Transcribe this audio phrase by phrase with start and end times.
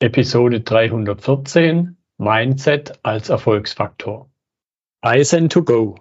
[0.00, 4.30] Episode 314 Mindset als Erfolgsfaktor.
[5.00, 5.96] Eisen to go.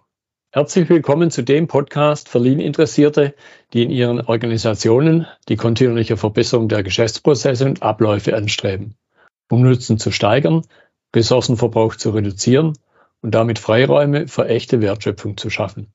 [0.51, 3.33] Herzlich willkommen zu dem Podcast für Lean-Interessierte,
[3.73, 8.93] die in ihren Organisationen die kontinuierliche Verbesserung der Geschäftsprozesse und Abläufe anstreben,
[9.49, 10.61] um Nutzen zu steigern,
[11.15, 12.77] Ressourcenverbrauch zu reduzieren
[13.23, 15.91] und damit Freiräume für echte Wertschöpfung zu schaffen.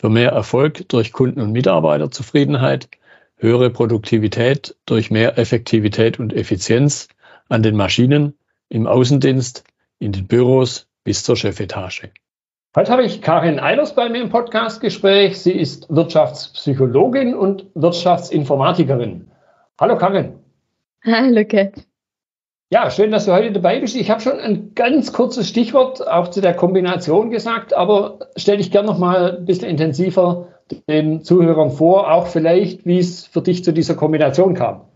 [0.00, 2.88] Für mehr Erfolg durch Kunden- und Mitarbeiterzufriedenheit,
[3.36, 7.08] höhere Produktivität durch mehr Effektivität und Effizienz
[7.52, 8.34] an den Maschinen,
[8.70, 9.64] im Außendienst,
[9.98, 12.10] in den Büros bis zur Chefetage.
[12.74, 15.38] Heute habe ich Karin Eilers bei mir im Podcastgespräch.
[15.38, 19.30] Sie ist Wirtschaftspsychologin und Wirtschaftsinformatikerin.
[19.78, 20.32] Hallo Karin.
[21.04, 21.74] Hallo Kat.
[22.70, 23.96] Ja, schön, dass du heute dabei bist.
[23.96, 28.70] Ich habe schon ein ganz kurzes Stichwort auch zu der Kombination gesagt, aber stell dich
[28.70, 30.48] gerne noch mal ein bisschen intensiver
[30.88, 34.86] den Zuhörern vor, auch vielleicht, wie es für dich zu dieser Kombination kam.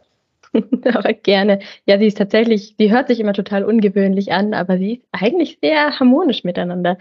[0.95, 1.60] aber gerne.
[1.87, 5.59] Ja, sie ist tatsächlich, sie hört sich immer total ungewöhnlich an, aber sie ist eigentlich
[5.62, 6.98] sehr harmonisch miteinander.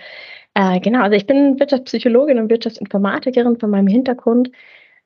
[0.53, 4.52] Äh, genau, also ich bin Wirtschaftspsychologin und Wirtschaftsinformatikerin von meinem Hintergrund.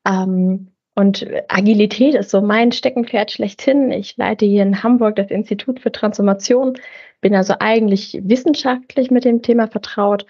[0.08, 3.92] Ähm, und Agilität ist so mein Steckenpferd schlechthin.
[3.92, 6.74] Ich leite hier in Hamburg das Institut für Transformation,
[7.22, 10.26] bin also eigentlich wissenschaftlich mit dem Thema vertraut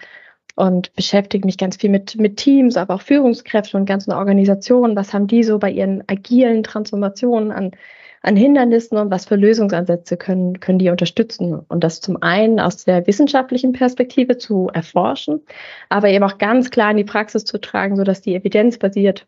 [0.54, 4.94] und beschäftige mich ganz viel mit, mit Teams, aber auch Führungskräften und ganzen Organisationen.
[4.94, 7.72] Was haben die so bei ihren agilen Transformationen an
[8.22, 11.54] an Hindernissen und was für Lösungsansätze können, können die unterstützen.
[11.54, 15.40] Und das zum einen aus der wissenschaftlichen Perspektive zu erforschen,
[15.88, 19.26] aber eben auch ganz klar in die Praxis zu tragen, sodass die evidenzbasiert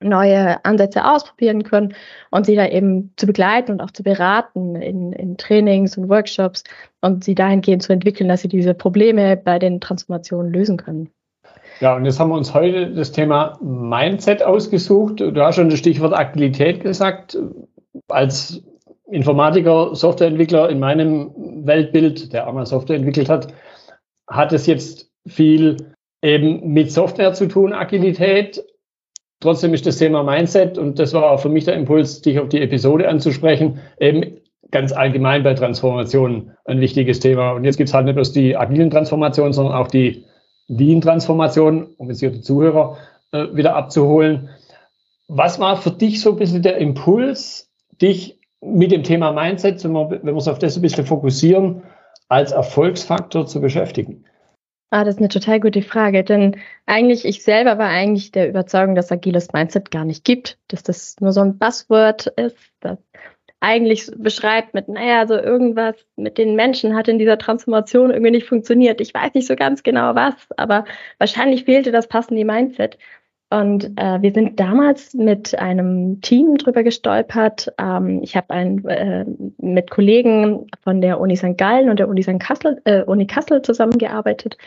[0.00, 1.94] neue Ansätze ausprobieren können
[2.30, 6.62] und sie da eben zu begleiten und auch zu beraten in, in Trainings und Workshops
[7.00, 11.10] und sie dahingehend zu entwickeln, dass sie diese Probleme bei den Transformationen lösen können.
[11.80, 15.20] Ja, und jetzt haben wir uns heute das Thema Mindset ausgesucht.
[15.20, 17.36] Du hast schon das Stichwort Agilität gesagt
[18.08, 18.62] als
[19.10, 21.32] Informatiker, Softwareentwickler in meinem
[21.66, 23.52] Weltbild, der einmal Software entwickelt hat,
[24.28, 25.76] hat es jetzt viel
[26.22, 28.62] eben mit Software zu tun, Agilität.
[29.40, 32.48] Trotzdem ist das Thema Mindset und das war auch für mich der Impuls, dich auf
[32.48, 34.40] die Episode anzusprechen, eben
[34.70, 37.52] ganz allgemein bei Transformationen ein wichtiges Thema.
[37.52, 40.24] Und jetzt gibt es halt nicht bloß die agilen Transformationen, sondern auch die
[40.66, 42.98] Lean-Transformation, um jetzt hier die Zuhörer
[43.32, 44.50] äh, wieder abzuholen.
[45.28, 47.67] Was war für dich so ein bisschen der Impuls,
[47.98, 51.82] dich mit dem Thema Mindset, wenn wir, wenn wir uns auf das ein bisschen fokussieren,
[52.28, 54.24] als Erfolgsfaktor zu beschäftigen?
[54.90, 56.56] Ah, das ist eine total gute Frage, denn
[56.86, 61.16] eigentlich, ich selber war eigentlich der Überzeugung, dass agiles Mindset gar nicht gibt, dass das
[61.20, 62.98] nur so ein Buzzword ist, das
[63.60, 68.48] eigentlich beschreibt mit, naja, so irgendwas mit den Menschen hat in dieser Transformation irgendwie nicht
[68.48, 69.00] funktioniert.
[69.00, 70.84] Ich weiß nicht so ganz genau was, aber
[71.18, 72.98] wahrscheinlich fehlte das passende Mindset.
[73.50, 77.72] Und äh, wir sind damals mit einem Team drüber gestolpert.
[77.78, 79.24] Ähm, ich habe äh,
[79.56, 81.56] mit Kollegen von der Uni St.
[81.56, 82.38] Gallen und der Uni St.
[82.38, 84.58] Kassel, äh, Uni Kassel zusammengearbeitet.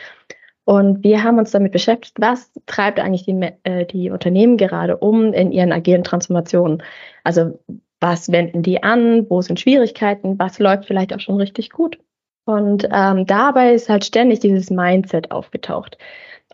[0.64, 5.32] Und wir haben uns damit beschäftigt, was treibt eigentlich die, äh, die Unternehmen gerade um
[5.32, 6.82] in ihren agilen Transformationen.
[7.22, 7.58] Also
[8.00, 11.98] was wenden die an, wo sind Schwierigkeiten, was läuft vielleicht auch schon richtig gut.
[12.44, 15.98] Und ähm, dabei ist halt ständig dieses Mindset aufgetaucht.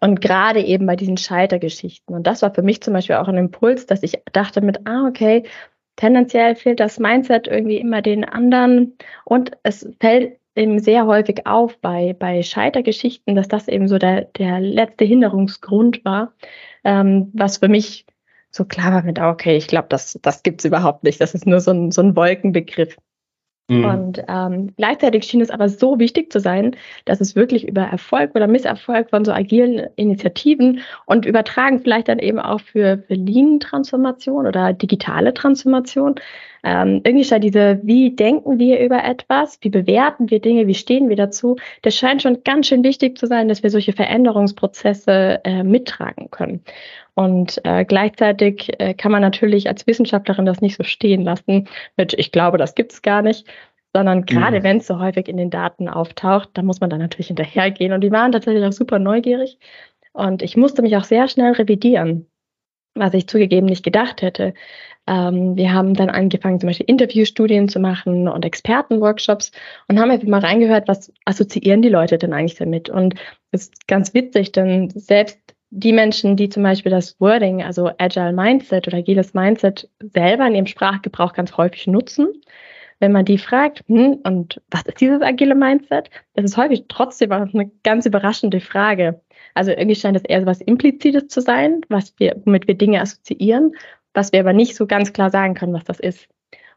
[0.00, 2.14] Und gerade eben bei diesen Scheitergeschichten.
[2.14, 5.06] Und das war für mich zum Beispiel auch ein Impuls, dass ich dachte mit, ah,
[5.09, 5.44] okay,
[5.97, 8.97] tendenziell fehlt das Mindset irgendwie immer den anderen.
[9.25, 14.22] Und es fällt eben sehr häufig auf bei, bei Scheitergeschichten, dass das eben so der,
[14.25, 16.32] der letzte Hinderungsgrund war,
[16.84, 18.06] ähm, was für mich
[18.50, 21.20] so klar war mit, ah, okay, ich glaube, das, das gibt's überhaupt nicht.
[21.20, 22.97] Das ist nur so ein, so ein Wolkenbegriff.
[23.69, 23.84] Mhm.
[23.84, 26.75] Und ähm, gleichzeitig schien es aber so wichtig zu sein,
[27.05, 32.19] dass es wirklich über Erfolg oder Misserfolg von so agilen Initiativen und übertragen vielleicht dann
[32.19, 36.15] eben auch für, Lean-Transformation oder digitale Transformation.
[36.64, 41.08] Ähm, irgendwie scheint diese, wie denken wir über etwas, wie bewerten wir Dinge, wie stehen
[41.08, 45.62] wir dazu, das scheint schon ganz schön wichtig zu sein, dass wir solche Veränderungsprozesse äh,
[45.62, 46.62] mittragen können.
[47.14, 52.14] Und äh, gleichzeitig äh, kann man natürlich als Wissenschaftlerin das nicht so stehen lassen mit,
[52.14, 53.46] ich glaube, das gibt es gar nicht,
[53.94, 54.62] sondern gerade mhm.
[54.64, 57.93] wenn es so häufig in den Daten auftaucht, dann muss man da natürlich hinterhergehen.
[57.93, 59.58] Und die waren tatsächlich auch super neugierig.
[60.12, 62.26] Und ich musste mich auch sehr schnell revidieren,
[62.94, 64.55] was ich zugegeben nicht gedacht hätte.
[65.06, 69.52] Ähm, wir haben dann angefangen, zum Beispiel Interviewstudien zu machen und Expertenworkshops
[69.88, 72.90] und haben einfach mal reingehört, was assoziieren die Leute denn eigentlich damit.
[72.90, 73.14] Und
[73.50, 75.38] es ist ganz witzig, denn selbst
[75.70, 80.55] die Menschen, die zum Beispiel das Wording, also Agile Mindset oder agiles Mindset selber in
[80.55, 82.29] ihrem Sprachgebrauch ganz häufig nutzen,
[83.00, 86.11] wenn man die fragt, hm, und was ist dieses agile Mindset?
[86.35, 89.20] Das ist häufig trotzdem eine ganz überraschende Frage.
[89.58, 93.00] Also irgendwie scheint es eher so was Implizites zu sein, was wir, womit wir Dinge
[93.00, 93.72] assoziieren,
[94.14, 96.28] was wir aber nicht so ganz klar sagen können, was das ist.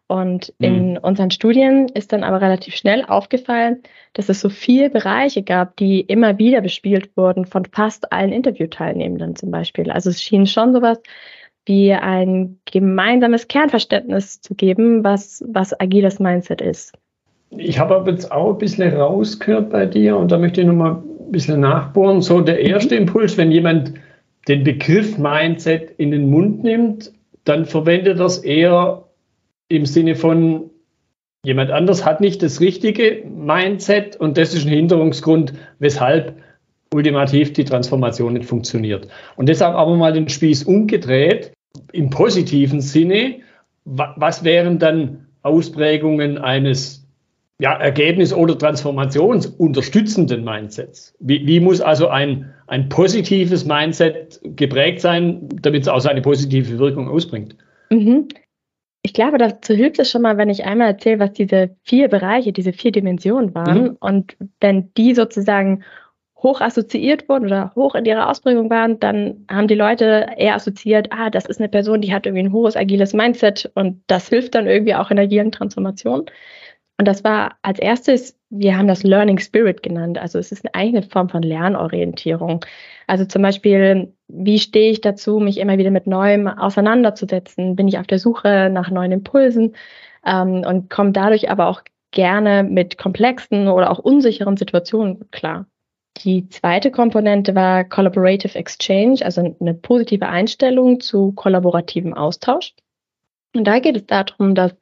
[0.08, 0.66] Und mhm.
[0.66, 3.84] in unseren Studien ist dann aber relativ schnell aufgefallen,
[4.14, 9.36] dass es so vier Bereiche gab, die immer wieder bespielt wurden von fast allen Interviewteilnehmenden
[9.36, 9.92] zum Beispiel.
[9.92, 11.00] Also es schien schon sowas
[11.68, 16.98] wie ein gemeinsames Kernverständnis zu geben, was, was agiles Mindset ist.
[17.52, 21.04] Ich habe aber jetzt auch ein bisschen rausgehört bei dir und da möchte ich nochmal
[21.32, 22.22] ein bisschen nachbohren.
[22.22, 23.04] So der erste mhm.
[23.04, 23.94] Impuls, wenn jemand
[24.48, 27.12] den Begriff Mindset in den Mund nimmt,
[27.46, 29.06] dann verwendet er es eher
[29.70, 30.70] im Sinne von,
[31.46, 36.36] jemand anders hat nicht das richtige Mindset und das ist ein Hinderungsgrund, weshalb
[36.94, 39.08] ultimativ die Transformation nicht funktioniert.
[39.38, 41.54] Und deshalb aber mal den Spieß umgedreht,
[41.94, 43.40] im positiven Sinne,
[43.86, 47.01] was wären dann Ausprägungen eines
[47.62, 51.14] ja, Ergebnis- oder Transformationsunterstützenden Mindsets?
[51.20, 56.80] Wie, wie muss also ein, ein positives Mindset geprägt sein, damit es auch seine positive
[56.80, 57.56] Wirkung ausbringt?
[57.92, 58.30] Mhm.
[59.04, 62.52] Ich glaube, dazu hilft es schon mal, wenn ich einmal erzähle, was diese vier Bereiche,
[62.52, 63.84] diese vier Dimensionen waren.
[63.84, 63.98] Mhm.
[64.00, 65.84] Und wenn die sozusagen
[66.38, 71.10] hoch assoziiert wurden oder hoch in ihrer Ausprägung waren, dann haben die Leute eher assoziiert,
[71.12, 74.56] ah, das ist eine Person, die hat irgendwie ein hohes agiles Mindset und das hilft
[74.56, 76.26] dann irgendwie auch in agilen Transformationen.
[77.02, 80.20] Und das war als erstes, wir haben das Learning Spirit genannt.
[80.20, 82.64] Also es ist eine eigene Form von Lernorientierung.
[83.08, 87.76] Also zum Beispiel, wie stehe ich dazu, mich immer wieder mit Neuem auseinanderzusetzen?
[87.76, 89.76] Bin ich auf der Suche nach neuen Impulsen
[90.24, 91.82] ähm, und komme dadurch aber auch
[92.12, 95.66] gerne mit komplexen oder auch unsicheren Situationen klar.
[96.18, 102.76] Die zweite Komponente war Collaborative Exchange, also eine positive Einstellung zu kollaborativem Austausch.
[103.56, 104.76] Und da geht es darum, dass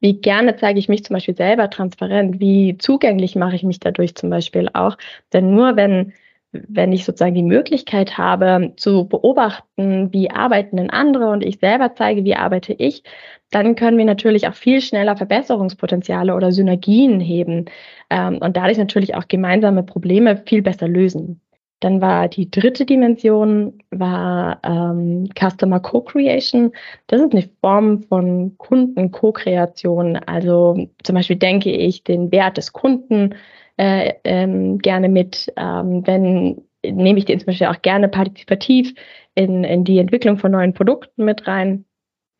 [0.00, 4.14] wie gerne zeige ich mich zum Beispiel selber transparent, wie zugänglich mache ich mich dadurch
[4.14, 4.96] zum Beispiel auch.
[5.32, 6.12] Denn nur wenn,
[6.52, 11.94] wenn ich sozusagen die Möglichkeit habe zu beobachten, wie arbeiten denn andere und ich selber
[11.94, 13.02] zeige, wie arbeite ich,
[13.50, 17.66] dann können wir natürlich auch viel schneller Verbesserungspotenziale oder Synergien heben
[18.10, 21.40] ähm, und dadurch natürlich auch gemeinsame Probleme viel besser lösen.
[21.84, 26.72] Dann war die dritte Dimension war ähm, Customer Co-Creation.
[27.08, 30.16] Das ist eine Form von Kunden-Co-Kreation.
[30.16, 33.34] Also zum Beispiel denke ich den Wert des Kunden
[33.76, 35.52] äh, ähm, gerne mit.
[35.58, 38.94] Ähm, wenn nehme ich den zum Beispiel auch gerne partizipativ
[39.34, 41.84] in, in die Entwicklung von neuen Produkten mit rein.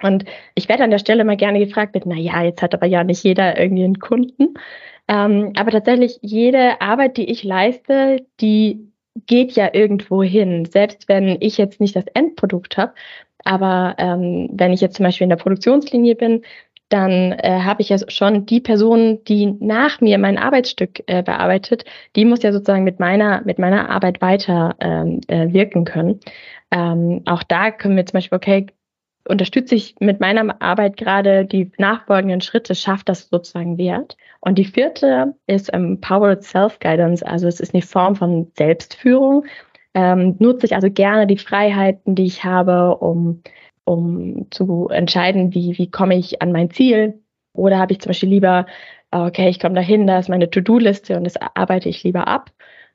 [0.02, 0.24] Und
[0.54, 3.04] ich werde an der Stelle mal gerne gefragt mit, na ja, jetzt hat aber ja
[3.04, 4.54] nicht jeder irgendwie einen Kunden.
[5.06, 8.93] Ähm, aber tatsächlich jede Arbeit, die ich leiste, die
[9.26, 10.64] geht ja irgendwo hin.
[10.64, 12.94] Selbst wenn ich jetzt nicht das Endprodukt habe,
[13.44, 16.42] aber ähm, wenn ich jetzt zum Beispiel in der Produktionslinie bin,
[16.88, 21.84] dann äh, habe ich ja schon die Person, die nach mir mein Arbeitsstück äh, bearbeitet,
[22.14, 26.20] die muss ja sozusagen mit meiner, mit meiner Arbeit weiter ähm, äh, wirken können.
[26.70, 28.66] Ähm, auch da können wir zum Beispiel, okay,
[29.28, 34.16] unterstütze ich mit meiner Arbeit gerade die nachfolgenden Schritte, schafft das sozusagen Wert.
[34.40, 39.46] Und die vierte ist Empowered Self-Guidance, also es ist eine Form von Selbstführung.
[39.94, 43.42] Ähm, nutze ich also gerne die Freiheiten, die ich habe, um,
[43.84, 47.22] um zu entscheiden, wie, wie komme ich an mein Ziel.
[47.54, 48.66] Oder habe ich zum Beispiel lieber,
[49.10, 52.50] okay, ich komme dahin, da ist meine To-Do-Liste und das arbeite ich lieber ab.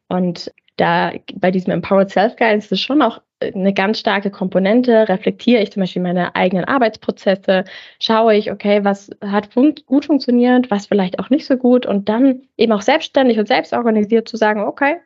[0.09, 5.07] Und da bei diesem Empowered Self-Guidance ist schon auch eine ganz starke Komponente.
[5.07, 7.63] Reflektiere ich zum Beispiel meine eigenen Arbeitsprozesse,
[7.99, 12.09] schaue ich, okay, was hat fun gut funktioniert, was vielleicht auch nicht so gut und
[12.09, 14.97] dann eben auch selbstständig und selbst organisiert zu sagen, okay,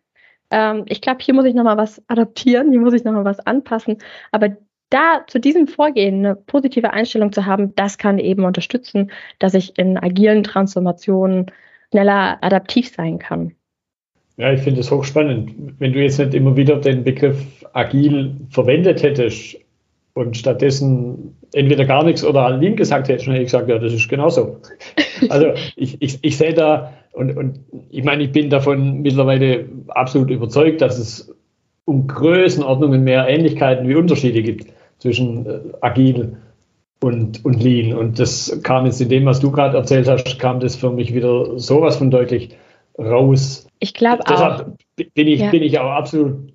[0.51, 3.97] ähm, ich glaube, hier muss ich nochmal was adaptieren, hier muss ich nochmal was anpassen,
[4.31, 4.57] aber
[4.89, 9.77] da zu diesem Vorgehen eine positive Einstellung zu haben, das kann eben unterstützen, dass ich
[9.77, 11.51] in agilen Transformationen
[11.91, 13.55] schneller adaptiv sein kann.
[14.37, 15.53] Ja, ich finde es hochspannend.
[15.79, 17.39] Wenn du jetzt nicht immer wieder den Begriff
[17.73, 19.57] agil verwendet hättest
[20.13, 23.93] und stattdessen entweder gar nichts oder Lean gesagt hättest, dann hätte ich gesagt, ja, das
[23.93, 24.57] ist genauso.
[25.29, 27.59] Also ich, ich, ich sehe da, und, und
[27.91, 31.33] ich meine, ich bin davon mittlerweile absolut überzeugt, dass es
[31.85, 36.37] um Größenordnungen mehr Ähnlichkeiten wie Unterschiede gibt zwischen äh, agil
[37.01, 37.93] und, und Lean.
[37.93, 41.13] Und das kam jetzt in dem, was du gerade erzählt hast, kam das für mich
[41.13, 42.57] wieder sowas von deutlich
[42.97, 43.67] raus.
[43.83, 44.29] Ich glaube auch.
[44.29, 44.77] Deshalb
[45.13, 45.51] bin ich, ja.
[45.51, 46.53] bin ich auch absolut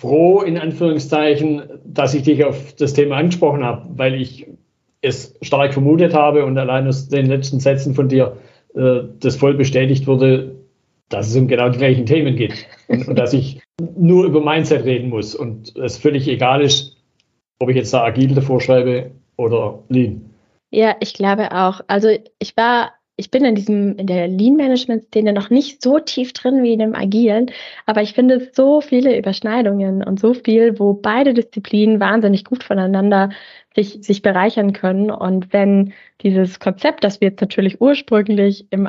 [0.00, 4.46] froh, in Anführungszeichen, dass ich dich auf das Thema angesprochen habe, weil ich
[5.02, 8.38] es stark vermutet habe und allein aus den letzten Sätzen von dir
[8.74, 10.54] äh, das voll bestätigt wurde,
[11.10, 13.60] dass es um genau die gleichen Themen geht und, und dass ich
[13.94, 16.96] nur über Mindset reden muss und es völlig egal ist,
[17.58, 20.30] ob ich jetzt da agil davor schreibe oder lean.
[20.70, 21.82] Ja, ich glaube auch.
[21.86, 26.64] Also ich war ich bin in diesem, in der Lean-Management-Szene noch nicht so tief drin
[26.64, 27.52] wie in dem Agilen,
[27.86, 33.30] aber ich finde so viele Überschneidungen und so viel, wo beide Disziplinen wahnsinnig gut voneinander
[33.76, 35.12] sich, sich bereichern können.
[35.12, 38.88] Und wenn dieses Konzept, das wir jetzt natürlich ursprünglich im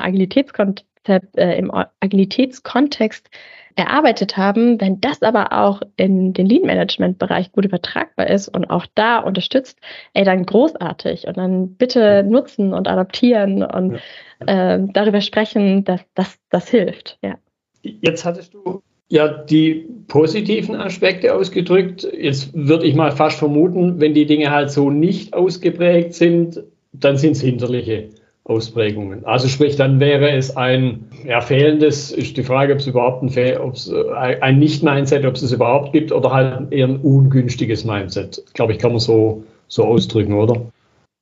[1.04, 1.70] Agilitätskonzept, äh, im
[2.00, 3.30] Agilitätskontext
[3.76, 9.18] erarbeitet haben, wenn das aber auch in den Lead-Management-Bereich gut übertragbar ist und auch da
[9.18, 9.78] unterstützt,
[10.12, 13.98] ey, dann großartig und dann bitte nutzen und adaptieren und
[14.46, 14.74] ja.
[14.74, 17.18] äh, darüber sprechen, dass das hilft.
[17.22, 17.36] Ja.
[17.82, 22.06] Jetzt hattest du ja die positiven Aspekte ausgedrückt.
[22.16, 27.16] Jetzt würde ich mal fast vermuten, wenn die Dinge halt so nicht ausgeprägt sind, dann
[27.16, 28.10] sind es hinterliche.
[28.44, 29.24] Ausprägungen.
[29.24, 33.34] Also sprich, dann wäre es ein ja, fehlendes, ist die Frage, ob es überhaupt ein,
[33.34, 38.42] äh, ein Nicht-Mindset, ob es es überhaupt gibt oder halt eher ein ungünstiges Mindset.
[38.52, 40.60] Glaube ich, kann man so, so ausdrücken, oder?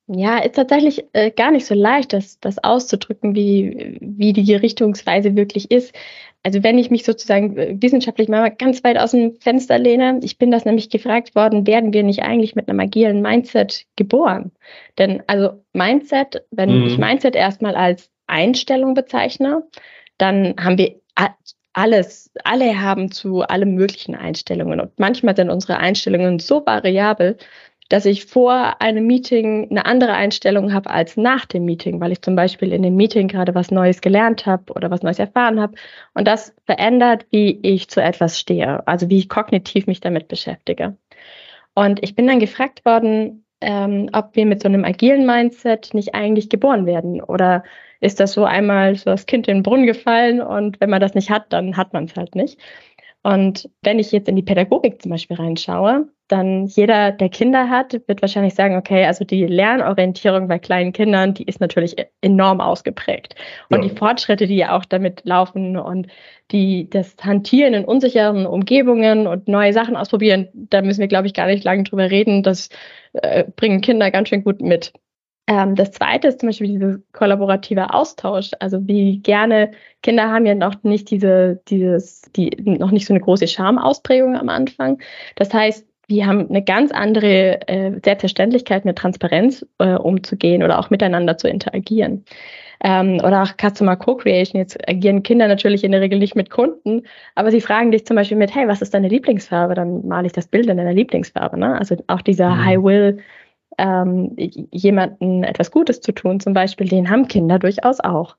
[0.09, 5.37] Ja, ist tatsächlich äh, gar nicht so leicht, das, das auszudrücken, wie, wie die Richtungsweise
[5.37, 5.95] wirklich ist.
[6.43, 10.39] Also wenn ich mich sozusagen äh, wissenschaftlich mal ganz weit aus dem Fenster lehne, ich
[10.39, 14.51] bin das nämlich gefragt worden, werden wir nicht eigentlich mit einem agilen Mindset geboren?
[14.99, 16.87] Denn also Mindset, wenn mhm.
[16.87, 19.63] ich Mindset erstmal als Einstellung bezeichne,
[20.19, 21.01] dann haben wir
[21.75, 24.81] alles, alle haben zu allem möglichen Einstellungen.
[24.81, 27.37] Und manchmal sind unsere Einstellungen so variabel,
[27.93, 32.23] dass ich vor einem Meeting eine andere Einstellung habe als nach dem Meeting, weil ich
[32.23, 35.75] zum Beispiel in dem Meeting gerade was Neues gelernt habe oder was Neues erfahren habe.
[36.15, 40.97] Und das verändert, wie ich zu etwas stehe, also wie ich kognitiv mich damit beschäftige.
[41.75, 46.15] Und ich bin dann gefragt worden, ähm, ob wir mit so einem agilen Mindset nicht
[46.15, 47.63] eigentlich geboren werden oder
[48.01, 51.15] ist das so einmal so das Kind in den Brunnen gefallen und wenn man das
[51.15, 52.59] nicht hat, dann hat man es halt nicht.
[53.23, 57.93] Und wenn ich jetzt in die Pädagogik zum Beispiel reinschaue, dann jeder, der Kinder hat,
[58.07, 63.37] wird wahrscheinlich sagen, okay, also die Lernorientierung bei kleinen Kindern, die ist natürlich enorm ausgeprägt.
[63.69, 63.89] Und ja.
[63.89, 66.09] die Fortschritte, die ja auch damit laufen und
[66.51, 71.35] die, das Hantieren in unsicheren Umgebungen und neue Sachen ausprobieren, da müssen wir, glaube ich,
[71.35, 72.43] gar nicht lange drüber reden.
[72.43, 72.71] Das
[73.13, 74.93] äh, bringen Kinder ganz schön gut mit.
[75.47, 78.51] Ähm, das zweite ist zum Beispiel dieser kollaborative Austausch.
[78.61, 79.73] Also wie gerne
[80.03, 84.49] Kinder haben ja noch nicht diese, dieses, die, noch nicht so eine große Schamausprägung am
[84.49, 85.01] Anfang.
[85.37, 90.91] Das heißt, wir haben eine ganz andere äh, Selbstverständlichkeit mit Transparenz äh, umzugehen oder auch
[90.91, 92.25] miteinander zu interagieren.
[92.85, 94.61] Ähm, oder auch Customer Co-Creation.
[94.61, 97.03] Jetzt agieren Kinder natürlich in der Regel nicht mit Kunden,
[97.37, 99.75] aber sie fragen dich zum Beispiel mit, hey, was ist deine Lieblingsfarbe?
[99.75, 101.59] Dann male ich das Bild in deiner Lieblingsfarbe.
[101.59, 101.79] Ne?
[101.79, 102.65] Also auch dieser mhm.
[102.65, 103.19] High Will
[103.79, 108.37] ähm, jemanden etwas Gutes zu tun, zum Beispiel, den haben Kinder durchaus auch.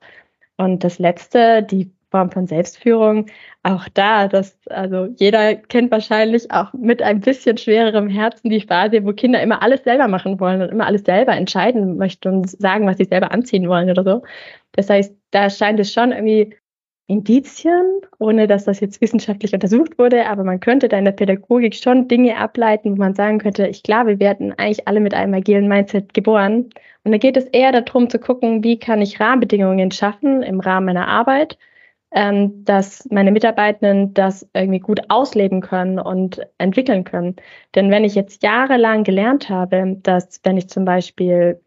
[0.56, 3.26] Und das Letzte, die Form von Selbstführung,
[3.64, 9.04] auch da, das, also jeder kennt wahrscheinlich auch mit ein bisschen schwererem Herzen die Phase,
[9.04, 12.86] wo Kinder immer alles selber machen wollen und immer alles selber entscheiden möchten und sagen,
[12.86, 14.22] was sie selber anziehen wollen oder so.
[14.72, 16.54] Das heißt, da scheint es schon irgendwie
[17.06, 21.74] Indizien, ohne dass das jetzt wissenschaftlich untersucht wurde, aber man könnte da in der Pädagogik
[21.74, 25.34] schon Dinge ableiten, wo man sagen könnte, ich glaube, wir werden eigentlich alle mit einem
[25.34, 26.70] agilen Mindset geboren.
[27.04, 30.86] Und da geht es eher darum zu gucken, wie kann ich Rahmenbedingungen schaffen im Rahmen
[30.86, 31.58] meiner Arbeit,
[32.10, 37.36] ähm, dass meine Mitarbeitenden das irgendwie gut ausleben können und entwickeln können.
[37.74, 41.60] Denn wenn ich jetzt jahrelang gelernt habe, dass wenn ich zum Beispiel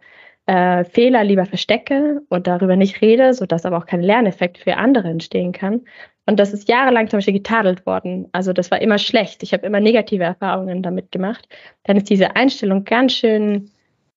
[0.48, 5.10] äh, Fehler lieber verstecke und darüber nicht rede, sodass aber auch kein Lerneffekt für andere
[5.10, 5.82] entstehen kann.
[6.26, 8.28] Und das ist jahrelang zum Beispiel getadelt worden.
[8.32, 9.44] Also das war immer schlecht.
[9.44, 11.48] Ich habe immer negative Erfahrungen damit gemacht.
[11.84, 13.72] Dann ist diese Einstellung ganz schön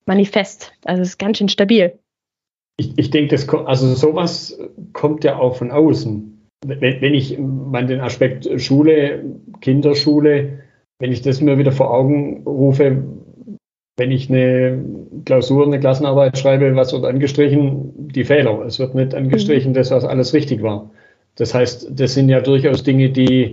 [0.07, 0.73] manifest.
[0.85, 1.99] Also es ist ganz schön stabil.
[2.79, 4.59] Ich, ich denke, das kommt, also sowas
[4.93, 6.49] kommt ja auch von außen.
[6.67, 9.25] Wenn, wenn ich mal den Aspekt Schule,
[9.61, 10.61] Kinderschule,
[10.99, 13.05] wenn ich das mir wieder vor Augen rufe,
[14.01, 14.83] wenn ich eine
[15.27, 17.93] Klausur, eine Klassenarbeit schreibe, was wird angestrichen?
[18.09, 18.63] Die Fehler.
[18.65, 19.75] Es wird nicht angestrichen, mhm.
[19.75, 20.91] das, was alles richtig war.
[21.37, 23.53] Das heißt, das sind ja durchaus Dinge, die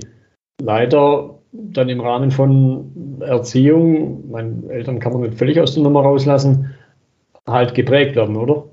[0.63, 6.03] leider dann im Rahmen von Erziehung, meinen Eltern kann man nicht völlig aus der Nummer
[6.03, 6.73] rauslassen,
[7.45, 8.69] halt geprägt werden, oder?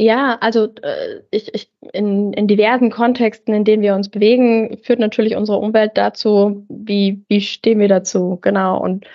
[0.00, 4.98] Ja, also äh, ich, ich, in, in diversen Kontexten, in denen wir uns bewegen, führt
[4.98, 8.80] natürlich unsere Umwelt dazu, wie, wie stehen wir dazu, genau.
[8.80, 9.06] Und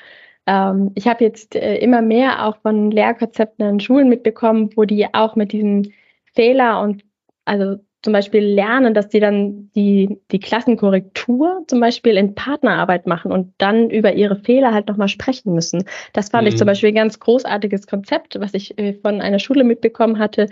[0.45, 5.13] ähm, ich habe jetzt äh, immer mehr auch von Lehrkonzepten an Schulen mitbekommen, wo die
[5.13, 5.93] auch mit diesen
[6.33, 7.03] Fehler und
[7.45, 13.31] also zum Beispiel lernen, dass die dann die, die Klassenkorrektur zum Beispiel in Partnerarbeit machen
[13.31, 15.85] und dann über ihre Fehler halt nochmal sprechen müssen.
[16.11, 16.49] Das fand mhm.
[16.49, 16.71] ich zum mhm.
[16.71, 20.49] Beispiel ein ganz großartiges Konzept, was ich äh, von einer Schule mitbekommen hatte,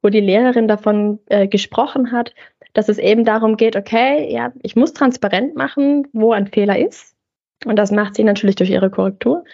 [0.00, 2.34] wo die Lehrerin davon äh, gesprochen hat,
[2.72, 7.13] dass es eben darum geht, okay, ja, ich muss transparent machen, wo ein Fehler ist
[7.64, 9.44] und das macht sie natürlich durch ihre Korrektur.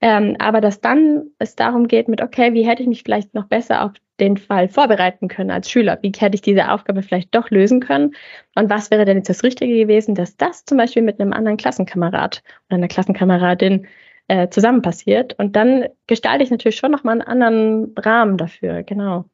[0.00, 3.46] Ähm, aber dass dann es darum geht mit, okay, wie hätte ich mich vielleicht noch
[3.46, 5.98] besser auf den Fall vorbereiten können als Schüler?
[6.02, 8.14] Wie hätte ich diese Aufgabe vielleicht doch lösen können?
[8.54, 11.56] Und was wäre denn jetzt das Richtige gewesen, dass das zum Beispiel mit einem anderen
[11.56, 13.86] Klassenkamerad oder einer Klassenkameradin
[14.28, 15.38] äh, zusammen passiert?
[15.38, 19.24] Und dann gestalte ich natürlich schon nochmal einen anderen Rahmen dafür, genau.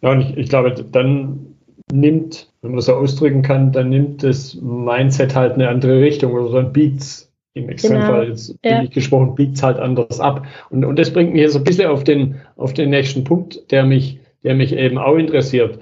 [0.00, 1.56] Ja, und ich, ich glaube, dann
[1.92, 6.32] nimmt, wenn man das so ausdrücken kann, dann nimmt das Mindset halt eine andere Richtung
[6.32, 8.30] oder so ein Beats im Extremfall genau.
[8.30, 8.82] jetzt ja.
[8.82, 10.44] ich gesprochen, biegt es halt anders ab.
[10.70, 13.84] Und, und das bringt mich jetzt ein bisschen auf den, auf den nächsten Punkt, der
[13.84, 15.78] mich, der mich eben auch interessiert.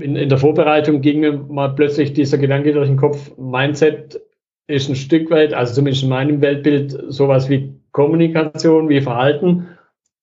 [0.00, 4.20] In, in der Vorbereitung ging mir mal plötzlich dieser Gedanke durch den Kopf, Mindset
[4.68, 9.68] ist ein Stück weit, also zumindest in meinem Weltbild, sowas wie Kommunikation, wie Verhalten.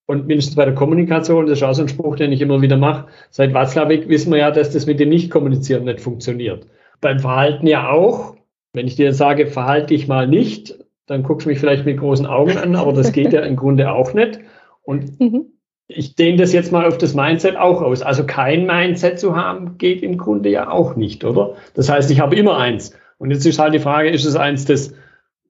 [0.05, 2.75] Und mindestens bei der Kommunikation, das ist auch so ein Spruch, den ich immer wieder
[2.75, 6.67] mache, seit Watzlawick wissen wir ja, dass das mit dem Nicht-Kommunizieren nicht funktioniert.
[6.99, 8.35] Beim Verhalten ja auch,
[8.73, 10.75] wenn ich dir sage, verhalte dich mal nicht,
[11.05, 13.91] dann guckst du mich vielleicht mit großen Augen an, aber das geht ja im Grunde
[13.91, 14.39] auch nicht.
[14.81, 15.45] Und mhm.
[15.87, 18.01] ich dehne das jetzt mal auf das Mindset auch aus.
[18.01, 21.55] Also kein Mindset zu haben, geht im Grunde ja auch nicht, oder?
[21.75, 22.97] Das heißt, ich habe immer eins.
[23.19, 24.93] Und jetzt ist halt die Frage, ist es eins, das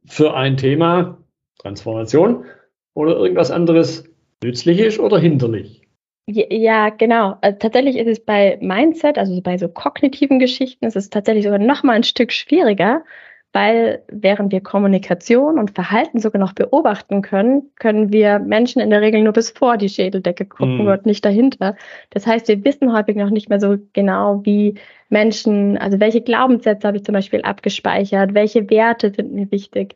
[0.05, 1.17] für ein Thema,
[1.59, 2.45] Transformation,
[2.93, 4.03] oder irgendwas anderes
[4.43, 5.82] nützlich ist oder hinderlich?
[6.25, 7.35] Ja, genau.
[7.41, 11.59] Also tatsächlich ist es bei Mindset, also bei so kognitiven Geschichten, ist es tatsächlich sogar
[11.59, 13.03] noch mal ein Stück schwieriger,
[13.51, 19.01] weil während wir Kommunikation und Verhalten sogar noch beobachten können, können wir Menschen in der
[19.01, 20.87] Regel nur bis vor die Schädeldecke gucken mm.
[20.87, 21.75] und nicht dahinter.
[22.09, 24.75] Das heißt, wir wissen häufig noch nicht mehr so genau, wie
[25.09, 29.95] Menschen, also welche Glaubenssätze habe ich zum Beispiel abgespeichert, welche Werte sind mir wichtig.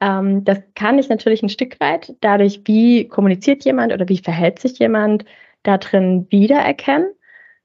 [0.00, 4.58] Ähm, das kann ich natürlich ein Stück weit dadurch, wie kommuniziert jemand oder wie verhält
[4.58, 5.24] sich jemand,
[5.62, 7.12] da drin wiedererkennen.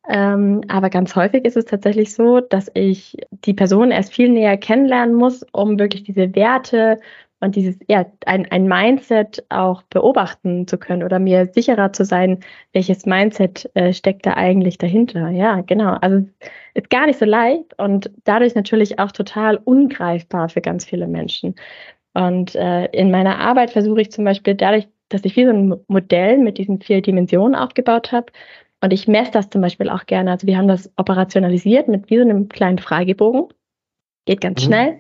[0.10, 4.58] Ähm, aber ganz häufig ist es tatsächlich so, dass ich die Person erst viel näher
[4.58, 7.00] kennenlernen muss, um wirklich diese Werte
[7.40, 12.40] und dieses, ja, ein, ein Mindset auch beobachten zu können oder mir sicherer zu sein,
[12.74, 15.30] welches Mindset äh, steckt da eigentlich dahinter.
[15.30, 15.98] Ja, genau.
[16.02, 16.28] Also
[16.74, 21.56] ist gar nicht so leicht und dadurch natürlich auch total ungreifbar für ganz viele Menschen.
[22.14, 25.76] Und äh, in meiner Arbeit versuche ich zum Beispiel dadurch, dass ich wie so ein
[25.88, 28.32] Modell mit diesen vier Dimensionen aufgebaut habe.
[28.82, 30.32] Und ich messe das zum Beispiel auch gerne.
[30.32, 33.48] Also wir haben das operationalisiert mit wie so einem kleinen Fragebogen.
[34.26, 34.66] Geht ganz mhm.
[34.66, 35.00] schnell.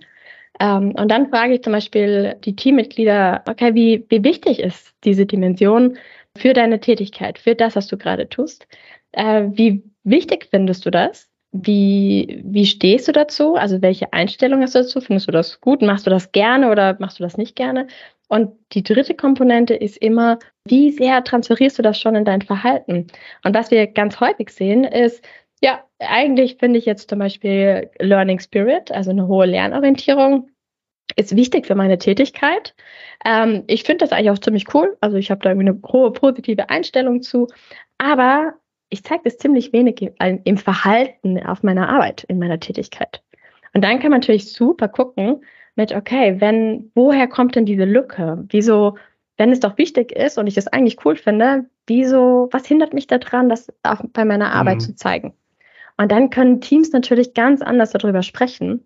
[0.60, 5.25] Ähm, und dann frage ich zum Beispiel die Teammitglieder, okay, wie, wie wichtig ist diese
[5.25, 5.97] Dimension
[6.36, 8.67] für deine Tätigkeit, für das, was du gerade tust?
[9.12, 11.29] Äh, wie wichtig findest du das?
[11.51, 13.55] Wie, wie stehst du dazu?
[13.55, 15.01] Also welche Einstellung hast du dazu?
[15.01, 15.81] Findest du das gut?
[15.81, 17.88] Machst du das gerne oder machst du das nicht gerne?
[18.27, 23.07] Und die dritte Komponente ist immer, wie sehr transferierst du das schon in dein Verhalten?
[23.43, 25.23] Und was wir ganz häufig sehen, ist,
[25.61, 30.49] ja, eigentlich finde ich jetzt zum Beispiel Learning Spirit, also eine hohe Lernorientierung,
[31.15, 32.75] ist wichtig für meine Tätigkeit.
[33.25, 34.97] Ähm, ich finde das eigentlich auch ziemlich cool.
[35.01, 37.47] Also ich habe da irgendwie eine hohe positive Einstellung zu.
[37.97, 38.53] Aber
[38.89, 43.23] ich zeige das ziemlich wenig im, im Verhalten auf meiner Arbeit, in meiner Tätigkeit.
[43.73, 45.43] Und dann kann man natürlich super gucken,
[45.77, 48.43] mit, okay, wenn, woher kommt denn diese Lücke?
[48.49, 48.97] Wieso,
[49.37, 53.07] wenn es doch wichtig ist und ich das eigentlich cool finde, wieso, was hindert mich
[53.07, 54.81] daran, das auch bei meiner Arbeit mhm.
[54.81, 55.33] zu zeigen?
[55.97, 58.85] Und dann können Teams natürlich ganz anders darüber sprechen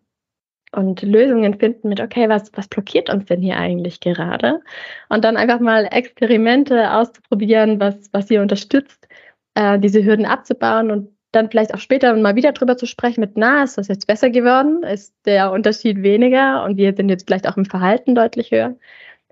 [0.72, 4.62] und Lösungen finden mit, okay, was, was blockiert uns denn hier eigentlich gerade?
[5.10, 9.08] Und dann einfach mal Experimente auszuprobieren, was, was ihr unterstützt,
[9.56, 13.32] äh, diese Hürden abzubauen und dann vielleicht auch später mal wieder drüber zu sprechen mit,
[13.36, 14.84] na, ist das jetzt besser geworden?
[14.84, 16.64] Ist der Unterschied weniger?
[16.64, 18.76] Und wir sind jetzt vielleicht auch im Verhalten deutlich höher.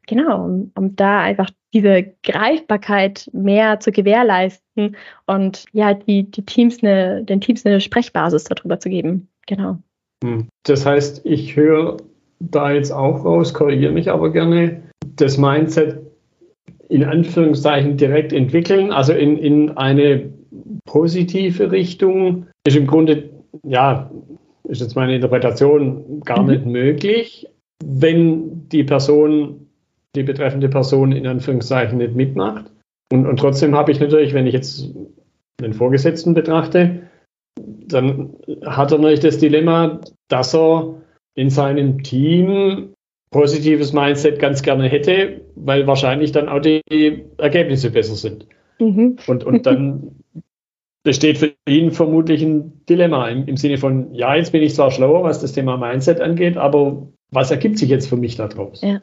[0.07, 4.95] Genau, um, um da einfach diese Greifbarkeit mehr zu gewährleisten
[5.27, 9.27] und ja, die, die Teams eine, den Teams eine Sprechbasis darüber zu geben.
[9.45, 9.77] Genau.
[10.23, 10.47] Hm.
[10.63, 11.97] Das heißt, ich höre
[12.39, 14.81] da jetzt auch raus, korrigiere mich aber gerne,
[15.15, 15.99] das Mindset
[16.87, 20.33] in Anführungszeichen direkt entwickeln, also in, in eine
[20.85, 23.29] positive Richtung ist im Grunde,
[23.63, 24.11] ja,
[24.67, 26.49] ist jetzt meine Interpretation gar mhm.
[26.49, 27.47] nicht möglich,
[27.83, 29.67] wenn die Person,
[30.15, 32.65] die betreffende Person in Anführungszeichen nicht mitmacht.
[33.11, 34.93] Und, und trotzdem habe ich natürlich, wenn ich jetzt
[35.61, 37.01] den Vorgesetzten betrachte,
[37.87, 38.35] dann
[38.65, 41.01] hat er natürlich das Dilemma, dass er
[41.35, 42.93] in seinem Team
[43.31, 46.81] positives Mindset ganz gerne hätte, weil wahrscheinlich dann auch die
[47.37, 48.45] Ergebnisse besser sind.
[48.79, 49.17] Mhm.
[49.27, 50.15] Und, und dann
[51.03, 54.91] besteht für ihn vermutlich ein Dilemma im, im, Sinne von, ja, jetzt bin ich zwar
[54.91, 58.81] schlauer, was das Thema Mindset angeht, aber was ergibt sich jetzt für mich daraus?
[58.81, 59.01] Ja.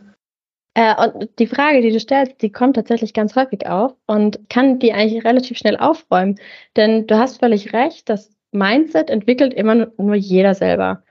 [0.75, 4.79] Äh, und die Frage, die du stellst, die kommt tatsächlich ganz häufig auf und kann
[4.79, 6.39] die eigentlich relativ schnell aufräumen.
[6.77, 11.03] Denn du hast völlig recht, das Mindset entwickelt immer nur jeder selber.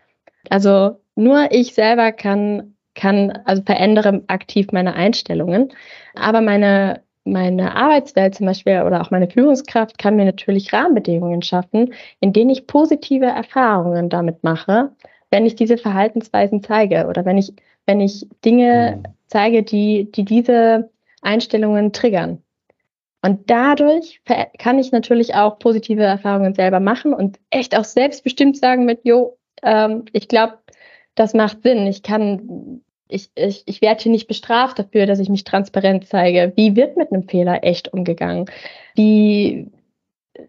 [0.50, 5.72] Also nur ich selber kann kann, also verändere aktiv meine Einstellungen.
[6.16, 11.94] Aber meine, meine Arbeitswelt zum Beispiel oder auch meine Führungskraft kann mir natürlich Rahmenbedingungen schaffen,
[12.20, 14.92] in denen ich positive Erfahrungen damit mache,
[15.32, 17.52] wenn ich diese Verhaltensweisen zeige oder wenn ich,
[17.86, 19.12] wenn ich Dinge mhm.
[19.28, 20.90] zeige, die, die diese
[21.22, 22.44] Einstellungen triggern.
[23.24, 24.22] Und dadurch
[24.60, 29.36] kann ich natürlich auch positive Erfahrungen selber machen und echt auch selbstbestimmt sagen mit, jo,
[29.64, 30.60] ähm, ich glaube,
[31.16, 31.88] das macht Sinn.
[31.88, 36.54] Ich kann, ich, ich, ich werde hier nicht bestraft dafür, dass ich mich transparent zeige.
[36.56, 38.46] Wie wird mit einem Fehler echt umgegangen?
[38.96, 39.72] Wie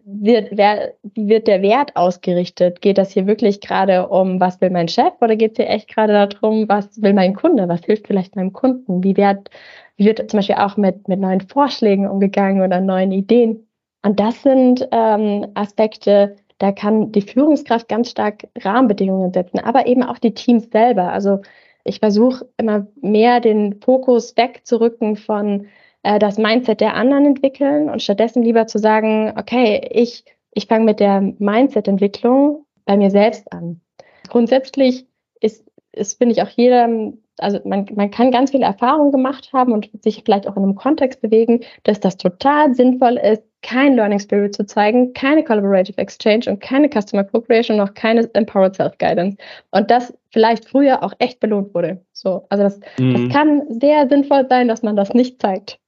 [0.03, 2.81] wird, wer, wie wird der Wert ausgerichtet?
[2.81, 5.87] Geht das hier wirklich gerade um, was will mein Chef oder geht es hier echt
[5.93, 7.67] gerade darum, was will mein Kunde?
[7.67, 9.03] Was hilft vielleicht meinem Kunden?
[9.03, 9.49] Wie wird,
[9.97, 13.67] wie wird zum Beispiel auch mit, mit neuen Vorschlägen umgegangen oder neuen Ideen?
[14.03, 20.03] Und das sind ähm, Aspekte, da kann die Führungskraft ganz stark Rahmenbedingungen setzen, aber eben
[20.03, 21.11] auch die Teams selber.
[21.11, 21.41] Also
[21.87, 25.67] ich versuche immer mehr den Fokus wegzurücken von
[26.03, 30.85] äh, das Mindset der anderen entwickeln und stattdessen lieber zu sagen, okay, ich, ich fange
[30.85, 33.81] mit der Mindset-Entwicklung bei mir selbst an.
[34.29, 35.07] Grundsätzlich
[35.39, 39.71] ist, ist finde ich, auch jeder also man, man kann ganz viel Erfahrung gemacht haben
[39.71, 44.19] und sich vielleicht auch in einem Kontext bewegen, dass das total sinnvoll ist, kein Learning
[44.19, 49.37] Spirit zu zeigen, keine Collaborative Exchange und keine Customer Co-Creation und auch keine Empowered Self-Guidance.
[49.71, 51.99] Und das vielleicht früher auch echt belohnt wurde.
[52.13, 53.13] So, also das, mhm.
[53.13, 55.79] das kann sehr sinnvoll sein, dass man das nicht zeigt.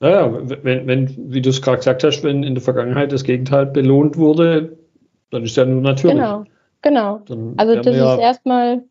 [0.00, 0.32] Naja,
[0.64, 4.16] wenn, wenn wie du es gerade gesagt hast, wenn in der Vergangenheit das Gegenteil belohnt
[4.16, 4.76] wurde,
[5.30, 6.16] dann ist ja nur natürlich.
[6.16, 6.44] Genau,
[6.82, 7.20] genau.
[7.26, 8.82] Dann also das ist erstmal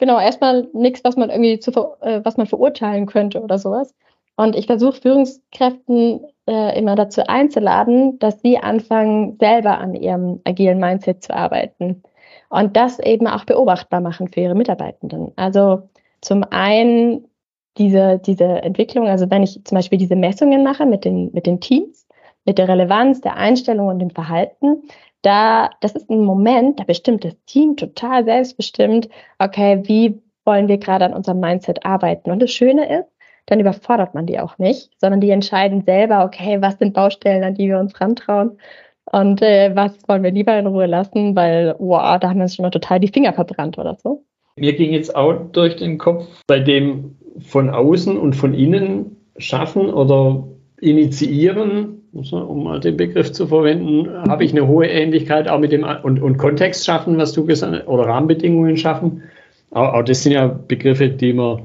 [0.00, 3.92] Genau, erstmal nichts, was man irgendwie zu, äh, was man verurteilen könnte oder sowas.
[4.36, 10.80] Und ich versuche Führungskräften äh, immer dazu einzuladen, dass sie anfangen, selber an ihrem agilen
[10.80, 12.02] Mindset zu arbeiten.
[12.48, 15.32] Und das eben auch beobachtbar machen für ihre Mitarbeitenden.
[15.36, 15.82] Also
[16.22, 17.28] zum einen
[17.76, 21.60] diese, diese Entwicklung, also wenn ich zum Beispiel diese Messungen mache mit den, mit den
[21.60, 22.08] Teams,
[22.44, 24.82] mit der Relevanz, der Einstellung und dem Verhalten,
[25.22, 29.08] da, das ist ein Moment, da bestimmt das Team total selbstbestimmt,
[29.38, 32.30] okay, wie wollen wir gerade an unserem Mindset arbeiten?
[32.30, 33.10] Und das Schöne ist,
[33.48, 37.54] dann überfordert man die auch nicht, sondern die entscheiden selber, okay, was sind Baustellen, an
[37.54, 38.58] die wir uns rantrauen
[39.04, 42.56] und äh, was wollen wir lieber in Ruhe lassen, weil, wow, da haben wir uns
[42.56, 44.24] schon mal total die Finger verbrannt oder so.
[44.56, 49.92] Mir ging jetzt auch durch den Kopf, bei dem von außen und von innen schaffen
[49.92, 50.44] oder
[50.80, 55.84] initiieren um mal den Begriff zu verwenden, habe ich eine hohe Ähnlichkeit auch mit dem
[56.02, 59.22] und, und Kontext schaffen, was du gesagt hast, oder Rahmenbedingungen schaffen.
[59.70, 61.62] Auch, auch das sind ja Begriffe, die man,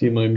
[0.00, 0.36] die man im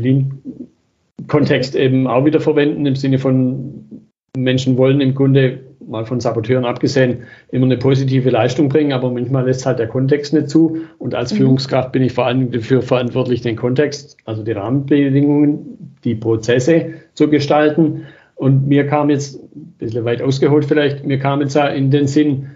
[1.20, 4.06] Lean-Kontext eben auch wieder verwenden, im Sinne von
[4.38, 9.46] Menschen wollen im Grunde, mal von Saboteuren abgesehen, immer eine positive Leistung bringen, aber manchmal
[9.46, 10.78] lässt halt der Kontext nicht zu.
[11.00, 11.38] Und als mhm.
[11.38, 17.30] Führungskraft bin ich vor allem dafür verantwortlich, den Kontext, also die Rahmenbedingungen, die Prozesse zu
[17.30, 18.06] gestalten.
[18.36, 22.52] Und mir kam jetzt, ein bisschen weit ausgeholt vielleicht, mir kam jetzt in den Sinn,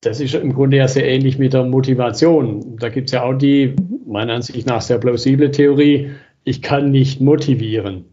[0.00, 2.76] das ist im Grunde ja sehr ähnlich mit der Motivation.
[2.78, 6.10] Da gibt es ja auch die, meiner Ansicht nach, sehr plausible Theorie,
[6.44, 8.04] ich kann nicht motivieren.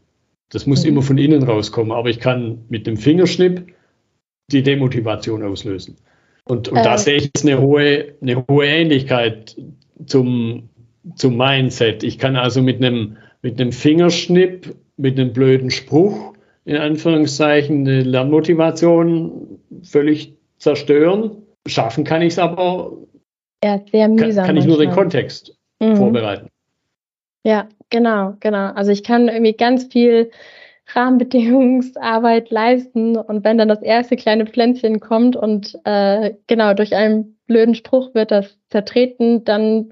[0.50, 0.90] Das muss mhm.
[0.90, 3.74] immer von innen rauskommen, aber ich kann mit dem Fingerschnipp
[4.52, 5.98] die Demotivation auslösen.
[6.46, 6.84] Und, und äh.
[6.84, 9.56] da sehe ich jetzt eine hohe, eine hohe Ähnlichkeit
[10.06, 10.70] zum,
[11.16, 12.04] zum Mindset.
[12.04, 16.34] Ich kann also mit einem, mit einem Fingerschnipp, mit einem blöden Spruch
[16.66, 21.38] in Anführungszeichen eine Lernmotivation völlig zerstören.
[21.68, 22.94] Schaffen kann ich es aber.
[23.64, 24.46] Ja, sehr mühsam.
[24.46, 25.96] Kann, kann ich nur den Kontext mhm.
[25.96, 26.50] vorbereiten.
[27.44, 28.72] Ja, genau, genau.
[28.74, 30.32] Also ich kann irgendwie ganz viel
[30.88, 37.38] Rahmenbedingungsarbeit leisten und wenn dann das erste kleine Pflänzchen kommt und äh, genau durch einen
[37.48, 39.92] blöden Spruch wird das zertreten, dann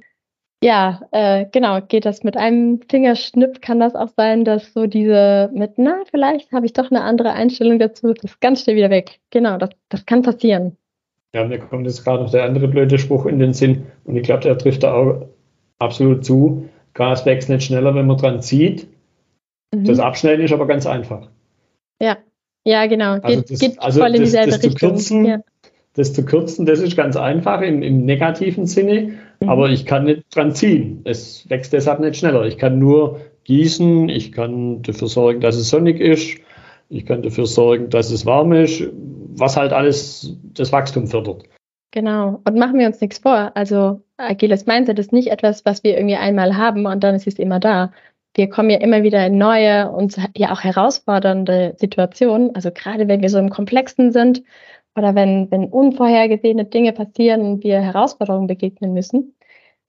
[0.64, 5.52] ja, äh, genau, geht das mit einem Fingerschnipp, kann das auch sein, dass so diese
[5.54, 8.90] mit, na, vielleicht habe ich doch eine andere Einstellung dazu, das ist ganz schnell wieder
[8.90, 9.20] weg.
[9.30, 10.76] Genau, das, das kann passieren.
[11.34, 14.24] Ja, mir kommt jetzt gerade noch der andere blöde Spruch in den Sinn und ich
[14.24, 15.28] glaube, der trifft da auch
[15.78, 16.68] absolut zu.
[16.98, 18.88] Gas wächst nicht schneller, wenn man dran zieht.
[19.74, 19.86] Mhm.
[19.86, 21.30] Das Abschneiden ist aber ganz einfach.
[22.02, 22.18] Ja,
[22.66, 23.14] ja, genau.
[23.22, 24.90] Also geht, das, geht also voll in dieselbe das, das Richtung.
[24.90, 25.40] Zu kürzen, ja.
[25.94, 29.14] Das zu kürzen, das ist ganz einfach im, im negativen Sinne.
[29.40, 29.50] Mhm.
[29.50, 31.02] Aber ich kann nicht dran ziehen.
[31.06, 32.46] Es wächst deshalb nicht schneller.
[32.46, 36.40] Ich kann nur gießen, ich kann dafür sorgen, dass es sonnig ist,
[36.90, 38.84] ich kann dafür sorgen, dass es warm ist,
[39.36, 41.44] was halt alles das Wachstum fördert.
[41.92, 42.42] Genau.
[42.44, 43.52] Und machen wir uns nichts vor.
[43.56, 47.39] Also agiles Mindset ist nicht etwas, was wir irgendwie einmal haben und dann ist es
[47.39, 47.91] immer da.
[48.36, 52.53] Wir kommen ja immer wieder in neue und ja auch herausfordernde Situationen.
[52.56, 54.43] Also gerade wenn wir so im Komplexen sind
[54.95, 59.36] oder wenn, wenn unvorhergesehene Dinge passieren und wir Herausforderungen begegnen müssen.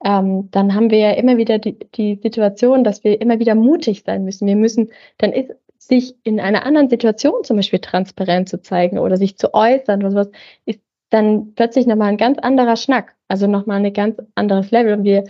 [0.04, 4.04] ähm, dann haben wir ja immer wieder die, die Situation, dass wir immer wieder mutig
[4.06, 4.46] sein müssen.
[4.46, 9.16] Wir müssen, dann ist sich in einer anderen Situation zum Beispiel transparent zu zeigen oder
[9.16, 10.30] sich zu äußern oder sowas,
[10.66, 10.80] ist
[11.10, 14.94] dann plötzlich nochmal ein ganz anderer Schnack, also nochmal ein ganz anderes Level.
[14.94, 15.24] Und wir,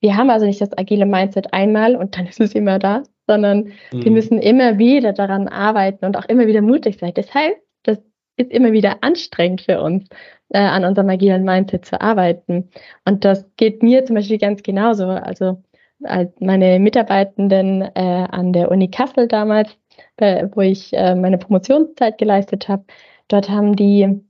[0.00, 3.72] wir haben also nicht das agile Mindset einmal und dann ist es immer da, sondern
[3.92, 4.04] mhm.
[4.04, 7.12] wir müssen immer wieder daran arbeiten und auch immer wieder mutig sein.
[7.14, 7.98] Deshalb, das
[8.36, 10.08] ist immer wieder anstrengend für uns,
[10.50, 12.70] äh, an unserem agilen Mindset zu arbeiten.
[13.04, 15.06] Und das geht mir zum Beispiel ganz genauso.
[15.06, 15.62] Also
[16.04, 17.90] als meine Mitarbeitenden äh,
[18.30, 19.76] an der Uni Kassel damals,
[20.18, 22.84] äh, wo ich äh, meine Promotionszeit geleistet habe,
[23.28, 24.20] dort haben die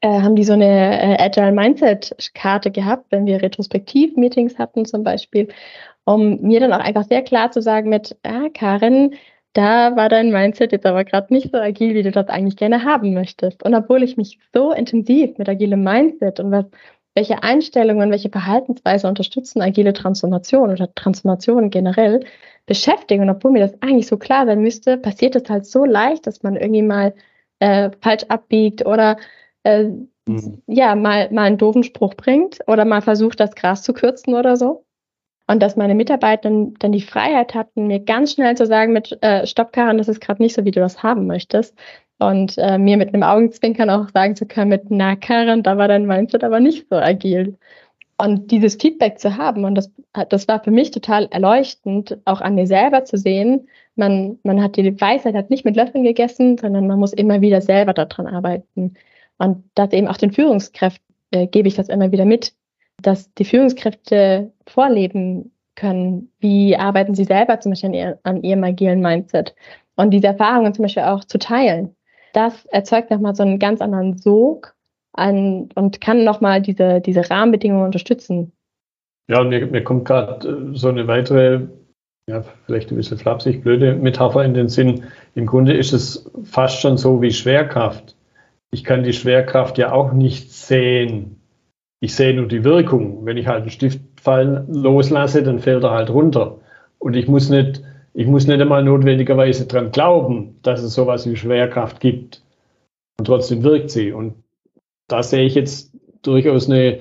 [0.00, 5.04] äh, haben die so eine äh, Agile Mindset Karte gehabt, wenn wir Retrospektiv-Meetings hatten zum
[5.04, 5.48] Beispiel,
[6.04, 9.14] um mir dann auch einfach sehr klar zu sagen mit, ah, Karin,
[9.52, 12.84] da war dein Mindset jetzt aber gerade nicht so agil, wie du das eigentlich gerne
[12.84, 13.62] haben möchtest.
[13.64, 16.66] Und obwohl ich mich so intensiv mit agilem Mindset und was,
[17.14, 22.24] welche Einstellungen, welche Verhaltensweise unterstützen agile Transformation oder Transformation generell
[22.66, 26.26] beschäftigen und obwohl mir das eigentlich so klar sein müsste, passiert es halt so leicht,
[26.26, 27.14] dass man irgendwie mal
[27.58, 29.16] äh, falsch abbiegt oder
[29.64, 29.84] äh,
[30.26, 30.62] mhm.
[30.66, 34.56] ja mal, mal einen doofen Spruch bringt oder mal versucht, das Gras zu kürzen oder
[34.56, 34.84] so.
[35.46, 39.46] Und dass meine Mitarbeiter dann die Freiheit hatten, mir ganz schnell zu sagen mit äh,
[39.48, 41.76] Stopp, Karin, das ist gerade nicht so, wie du das haben möchtest.
[42.20, 45.88] Und äh, mir mit einem Augenzwinkern auch sagen zu können mit, na Karin, da war
[45.88, 47.58] dein Mindset aber nicht so agil.
[48.16, 49.90] Und dieses Feedback zu haben, und das,
[50.28, 54.76] das war für mich total erleuchtend, auch an mir selber zu sehen, man, man hat
[54.76, 58.94] die Weisheit hat nicht mit Löffeln gegessen, sondern man muss immer wieder selber daran arbeiten.
[59.40, 62.52] Und das eben auch den Führungskräften äh, gebe ich das immer wieder mit,
[63.00, 68.62] dass die Führungskräfte vorleben können, wie arbeiten sie selber zum Beispiel an, ihr, an ihrem
[68.64, 69.54] agilen Mindset
[69.96, 71.96] und diese Erfahrungen zum Beispiel auch zu teilen.
[72.34, 74.76] Das erzeugt nochmal so einen ganz anderen Sog
[75.14, 78.52] an, und kann nochmal diese, diese Rahmenbedingungen unterstützen.
[79.28, 81.66] Ja, mir, mir kommt gerade äh, so eine weitere,
[82.26, 85.04] ja, vielleicht ein bisschen flapsig, blöde Metapher in den Sinn.
[85.34, 88.16] Im Grunde ist es fast schon so wie Schwerkraft.
[88.72, 91.40] Ich kann die Schwerkraft ja auch nicht sehen
[92.00, 93.26] ich sehe nur die Wirkung.
[93.26, 96.58] Wenn ich halt einen Stift fallen loslasse, dann fällt er halt runter.
[96.98, 97.82] Und ich muss nicht,
[98.14, 102.42] ich muss nicht einmal notwendigerweise dran glauben, dass es sowas wie Schwerkraft gibt.
[103.18, 104.12] Und trotzdem wirkt sie.
[104.12, 104.34] Und
[105.08, 107.00] da sehe ich jetzt durchaus eine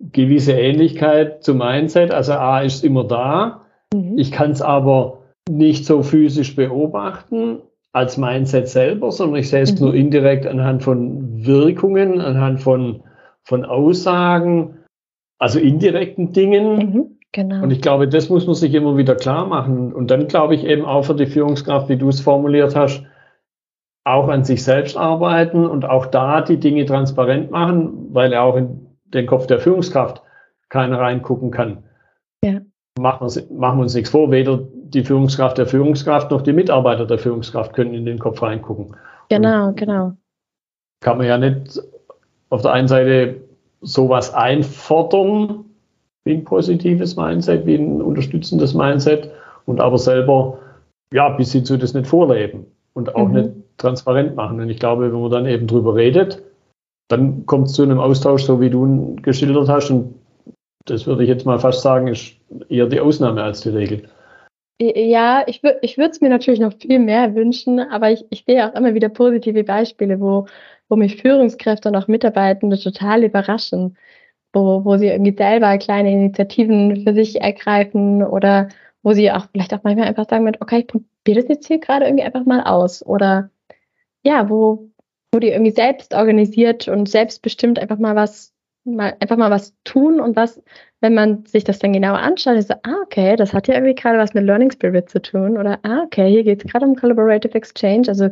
[0.00, 2.10] gewisse Ähnlichkeit zum Mindset.
[2.10, 3.66] Also A ist immer da.
[3.92, 4.16] Mhm.
[4.16, 5.18] Ich kann es aber
[5.50, 7.60] nicht so physisch beobachten
[7.92, 9.86] als Mindset selber, sondern ich sehe es mhm.
[9.86, 13.02] nur indirekt anhand von Wirkungen, anhand von
[13.48, 14.84] von Aussagen,
[15.38, 16.76] also indirekten Dingen.
[16.76, 17.62] Mhm, genau.
[17.62, 19.94] Und ich glaube, das muss man sich immer wieder klar machen.
[19.94, 23.04] Und dann glaube ich eben auch für die Führungskraft, wie du es formuliert hast,
[24.04, 28.56] auch an sich selbst arbeiten und auch da die Dinge transparent machen, weil ja auch
[28.56, 30.22] in den Kopf der Führungskraft
[30.68, 31.84] keiner reingucken kann.
[32.44, 32.60] Ja.
[32.98, 34.60] Machen, wir, machen wir uns nichts vor, weder
[34.94, 38.96] die Führungskraft der Führungskraft noch die Mitarbeiter der Führungskraft können in den Kopf reingucken.
[39.28, 40.12] Genau, und genau.
[41.00, 41.80] Kann man ja nicht
[42.50, 43.36] auf der einen Seite
[43.80, 45.64] sowas einfordern,
[46.24, 49.30] wie ein positives Mindset, wie ein unterstützendes Mindset
[49.66, 50.58] und aber selber,
[51.12, 53.34] ja, bis sie zu das nicht vorleben und auch mhm.
[53.34, 54.60] nicht transparent machen.
[54.60, 56.42] Und ich glaube, wenn man dann eben drüber redet,
[57.08, 59.90] dann kommt es zu einem Austausch, so wie du ihn geschildert hast.
[59.90, 60.14] Und
[60.84, 62.34] das würde ich jetzt mal fast sagen, ist
[62.68, 64.08] eher die Ausnahme als die Regel.
[64.80, 68.44] Ja, ich, würde ich würde es mir natürlich noch viel mehr wünschen, aber ich, ich
[68.46, 70.46] sehe auch immer wieder positive Beispiele, wo,
[70.88, 73.96] wo mich Führungskräfte und auch Mitarbeitende total überraschen,
[74.52, 78.68] wo, wo sie irgendwie selber kleine Initiativen für sich ergreifen oder
[79.02, 81.78] wo sie auch vielleicht auch manchmal einfach sagen mit, okay, ich probiere das jetzt hier
[81.80, 83.04] gerade irgendwie einfach mal aus.
[83.04, 83.50] Oder
[84.24, 84.90] ja, wo,
[85.32, 88.54] wo die irgendwie selbst organisiert und selbstbestimmt einfach mal was,
[88.96, 90.62] mal, einfach mal was tun und was,
[91.00, 93.94] wenn man sich das dann genauer anschaut, ist so, ah, okay, das hat ja irgendwie
[93.94, 96.96] gerade was mit Learning Spirit zu tun oder ah, okay, hier geht es gerade um
[96.96, 98.08] Collaborative Exchange.
[98.08, 98.28] Also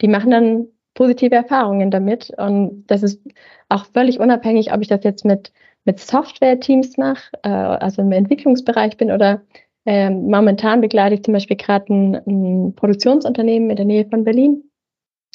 [0.00, 2.30] die machen dann positive Erfahrungen damit.
[2.36, 3.20] Und das ist
[3.68, 5.52] auch völlig unabhängig, ob ich das jetzt mit,
[5.84, 9.42] mit Software-Teams mache, äh, also im Entwicklungsbereich bin oder
[9.86, 14.62] äh, momentan begleite ich zum Beispiel gerade ein, ein, Produktionsunternehmen in der Nähe von Berlin.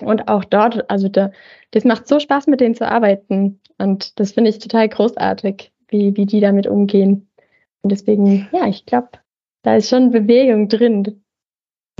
[0.02, 1.32] Und auch dort, also da,
[1.72, 3.60] das macht so Spaß, mit denen zu arbeiten.
[3.80, 7.30] Und das finde ich total großartig, wie, wie die damit umgehen.
[7.82, 9.10] Und deswegen, ja, ich glaube,
[9.64, 11.22] da ist schon Bewegung drin.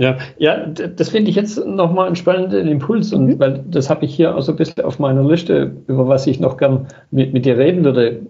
[0.00, 3.38] Ja, ja, das finde ich jetzt nochmal einen spannenden Impuls und mhm.
[3.38, 6.40] weil das habe ich hier auch so ein bisschen auf meiner Liste, über was ich
[6.40, 8.22] noch gern mit, mit dir reden würde.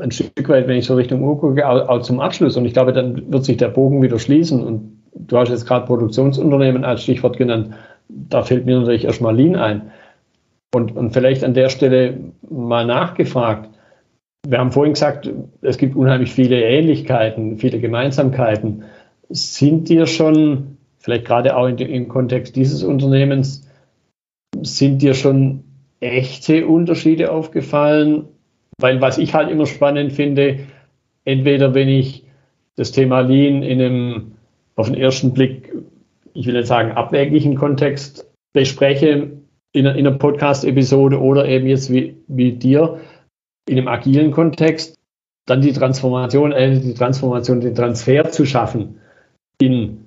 [0.00, 2.56] Ein Stück weit, wenn ich so Richtung Uhr gucke, auch, auch zum Abschluss.
[2.56, 4.64] Und ich glaube, dann wird sich der Bogen wieder schließen.
[4.64, 7.74] Und du hast jetzt gerade Produktionsunternehmen als Stichwort genannt.
[8.08, 9.90] Da fällt mir natürlich erstmal Lean ein.
[10.72, 13.70] Und, und vielleicht an der Stelle mal nachgefragt.
[14.46, 15.28] wir haben vorhin gesagt,
[15.62, 18.84] es gibt unheimlich viele Ähnlichkeiten, viele Gemeinsamkeiten.
[19.28, 23.68] Sind dir schon, vielleicht gerade auch in, im Kontext dieses Unternehmens,
[24.62, 25.64] sind dir schon
[26.00, 28.28] echte Unterschiede aufgefallen?
[28.78, 30.60] Weil was ich halt immer spannend finde,
[31.24, 32.24] entweder wenn ich
[32.76, 34.32] das Thema Lean in einem
[34.76, 35.72] auf den ersten Blick,
[36.32, 39.39] ich will nicht sagen abwäglichen Kontext bespreche
[39.72, 43.00] in, in einer Podcast-Episode oder eben jetzt wie, wie dir
[43.68, 44.98] in einem agilen Kontext,
[45.46, 49.00] dann die Transformation, äh, die Transformation, den Transfer zu schaffen
[49.60, 50.04] in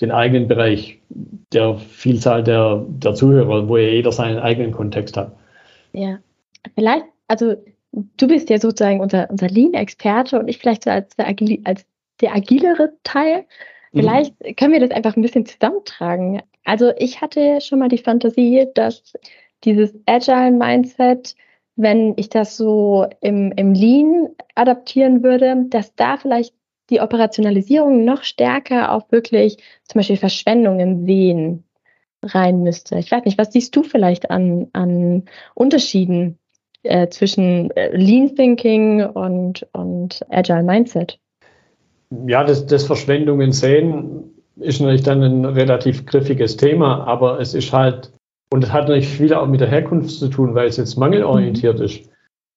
[0.00, 5.32] den eigenen Bereich der Vielzahl der, der Zuhörer, wo ja jeder seinen eigenen Kontext hat.
[5.92, 6.18] Ja,
[6.74, 7.54] vielleicht, also
[7.92, 11.86] du bist ja sozusagen unser, unser Lean-Experte und ich vielleicht so als der, Agil, als
[12.20, 13.46] der agilere Teil.
[13.92, 14.00] Mhm.
[14.00, 14.56] Vielleicht mhm.
[14.56, 16.42] können wir das einfach ein bisschen zusammentragen.
[16.66, 19.12] Also ich hatte schon mal die Fantasie, dass
[19.62, 21.36] dieses Agile Mindset,
[21.76, 26.54] wenn ich das so im, im Lean adaptieren würde, dass da vielleicht
[26.90, 31.64] die Operationalisierung noch stärker auf wirklich zum Beispiel Verschwendungen sehen
[32.22, 32.98] rein müsste.
[32.98, 35.24] Ich weiß nicht, was siehst du vielleicht an, an
[35.54, 36.38] Unterschieden
[36.82, 41.20] äh, zwischen äh, Lean Thinking und, und Agile Mindset?
[42.26, 47.72] Ja, das, das Verschwendungen sehen ist natürlich dann ein relativ griffiges Thema, aber es ist
[47.72, 48.12] halt,
[48.50, 51.78] und es hat natürlich viel auch mit der Herkunft zu tun, weil es jetzt mangelorientiert
[51.78, 51.84] mhm.
[51.84, 52.08] ist.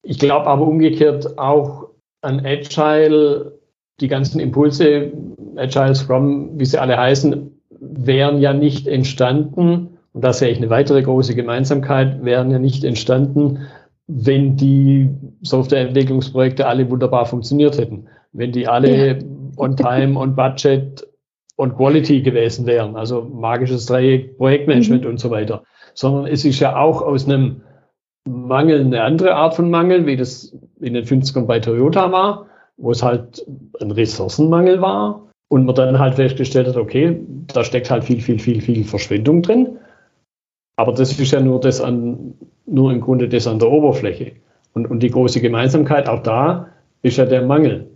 [0.03, 1.89] Ich glaube aber umgekehrt auch
[2.21, 3.59] an Agile,
[3.99, 5.11] die ganzen Impulse,
[5.57, 10.69] Agile Scrum, wie sie alle heißen, wären ja nicht entstanden, und da sehe ich eine
[10.69, 13.67] weitere große Gemeinsamkeit, wären ja nicht entstanden,
[14.07, 15.09] wenn die
[15.41, 18.07] Softwareentwicklungsprojekte alle wunderbar funktioniert hätten.
[18.33, 19.15] Wenn die alle ja.
[19.57, 21.07] on time, on budget,
[21.59, 22.95] on quality gewesen wären.
[22.95, 25.09] Also magisches Dreieck, Projektmanagement mhm.
[25.11, 25.63] und so weiter.
[25.93, 27.61] Sondern es ist ja auch aus einem
[28.25, 32.91] Mangel eine andere Art von Mangel, wie das in den 50ern bei Toyota war, wo
[32.91, 33.45] es halt
[33.81, 37.19] ein Ressourcenmangel war und man dann halt festgestellt hat, okay,
[37.53, 39.79] da steckt halt viel, viel, viel, viel Verschwendung drin.
[40.77, 44.33] Aber das ist ja nur das an, nur im Grunde das an der Oberfläche.
[44.73, 46.67] Und, und die große Gemeinsamkeit auch da
[47.01, 47.89] ist ja der Mangel.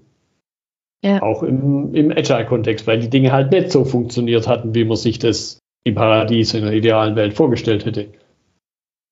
[1.03, 1.21] Ja.
[1.21, 5.19] Auch im, im Agile-Kontext, weil die Dinge halt nicht so funktioniert hatten, wie man sich
[5.19, 8.07] das im Paradies in der idealen Welt vorgestellt hätte.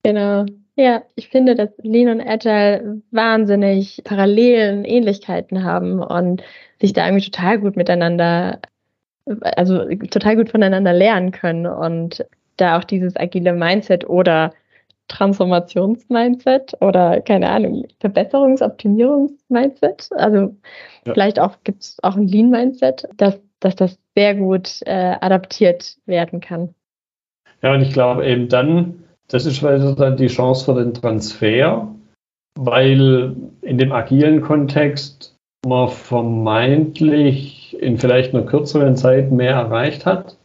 [0.04, 0.46] Genau.
[0.78, 6.44] Ja, ich finde, dass Lean und Agile wahnsinnig Parallelen, Ähnlichkeiten haben und
[6.80, 8.60] sich da irgendwie total gut miteinander,
[9.26, 12.26] also total gut voneinander lernen können und
[12.56, 14.54] da auch dieses agile Mindset oder
[15.10, 20.10] Transformations-Mindset oder keine Ahnung, Verbesserungs-, Optimierungs-Mindset.
[20.14, 20.56] Also
[21.06, 21.14] ja.
[21.14, 26.40] vielleicht auch gibt es auch ein Lean-Mindset, dass, dass das sehr gut äh, adaptiert werden
[26.40, 26.74] kann.
[27.62, 31.88] Ja, und ich glaube eben dann, das ist weiter dann die Chance für den Transfer,
[32.56, 35.36] weil in dem agilen Kontext
[35.66, 40.38] man vermeintlich in vielleicht einer kürzeren Zeit mehr erreicht hat.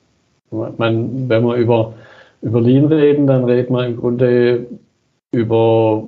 [0.51, 1.95] Man, wenn man über,
[2.42, 4.66] über Lean reden, dann redet man im Grunde
[5.33, 6.07] über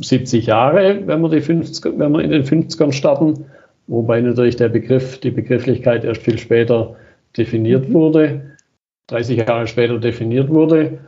[0.00, 3.46] 70 Jahre, wenn wir, die 50, wenn wir in den 50ern starten,
[3.86, 6.96] wobei natürlich der Begriff, die Begrifflichkeit erst viel später
[7.36, 7.94] definiert mhm.
[7.94, 8.56] wurde,
[9.08, 10.98] 30 Jahre später definiert wurde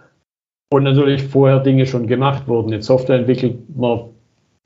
[0.71, 2.73] und natürlich vorher Dinge schon gemacht wurden.
[2.73, 4.11] Jetzt Software entwickelt man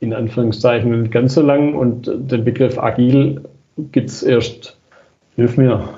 [0.01, 3.41] in Anführungszeichen nicht ganz so lang und den Begriff agil
[3.93, 4.77] gibt es erst,
[5.37, 5.89] hilf mir,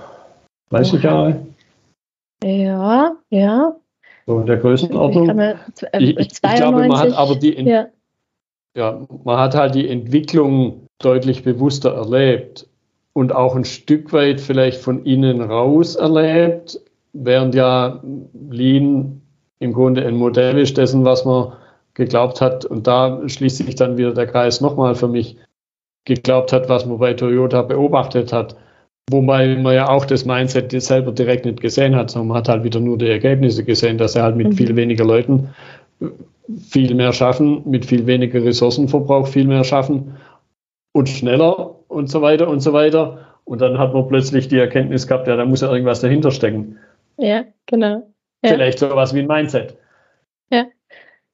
[0.70, 1.02] 30 Oha.
[1.02, 1.46] Jahre?
[2.44, 3.76] Ja, ja.
[4.26, 5.56] So in der Größenordnung.
[5.98, 7.86] Ich, ich, ich, glaube, man hat aber die, ja.
[8.76, 12.66] ja, man hat halt die Entwicklung deutlich bewusster erlebt
[13.12, 16.80] und auch ein Stück weit vielleicht von innen raus erlebt,
[17.12, 18.02] während ja
[18.50, 19.22] Lean
[19.60, 21.52] im Grunde ein Modell ist dessen, was man
[21.94, 22.64] geglaubt hat.
[22.64, 25.36] Und da schließt sich dann wieder der Kreis nochmal für mich
[26.04, 28.56] geglaubt hat, was man bei Toyota beobachtet hat.
[29.10, 32.64] Wobei man ja auch das Mindset selber direkt nicht gesehen hat, sondern man hat halt
[32.64, 34.52] wieder nur die Ergebnisse gesehen, dass er halt mit mhm.
[34.52, 35.50] viel weniger Leuten
[36.58, 40.14] viel mehr schaffen, mit viel weniger Ressourcenverbrauch viel mehr schaffen
[40.94, 43.26] und schneller und so weiter und so weiter.
[43.44, 46.78] Und dann hat man plötzlich die Erkenntnis gehabt, ja, da muss ja irgendwas dahinter stecken.
[47.18, 48.10] Ja, genau.
[48.42, 48.50] Ja.
[48.50, 49.76] Vielleicht sowas wie ein Mindset.
[50.50, 50.66] Ja.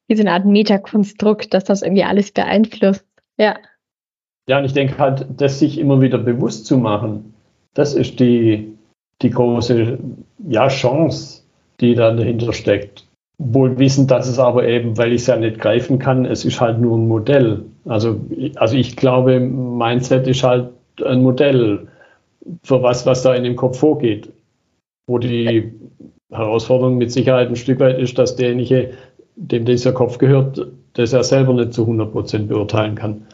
[0.09, 3.07] Wie so eine Art Metakonstrukt, dass das irgendwie alles beeinflusst.
[3.37, 3.59] Ja.
[4.49, 7.35] Ja, und ich denke halt, das sich immer wieder bewusst zu machen,
[7.75, 8.77] das ist die,
[9.23, 9.99] die große
[10.49, 11.43] ja, Chance,
[11.81, 13.07] die da dahinter steckt.
[13.43, 16.61] Wohl wissend, dass es aber eben, weil ich es ja nicht greifen kann, es ist
[16.61, 17.65] halt nur ein Modell.
[17.87, 18.21] Also,
[18.57, 20.69] also ich glaube, Mindset ist halt
[21.03, 21.89] ein Modell
[22.63, 24.29] für was, was da in dem Kopf vorgeht.
[25.07, 25.73] Wo die
[26.31, 28.91] Herausforderung mit Sicherheit ein Stück weit ist, dass derjenige,
[29.37, 33.27] dem dieser Kopf gehört, das er selber nicht zu 100 Prozent beurteilen kann,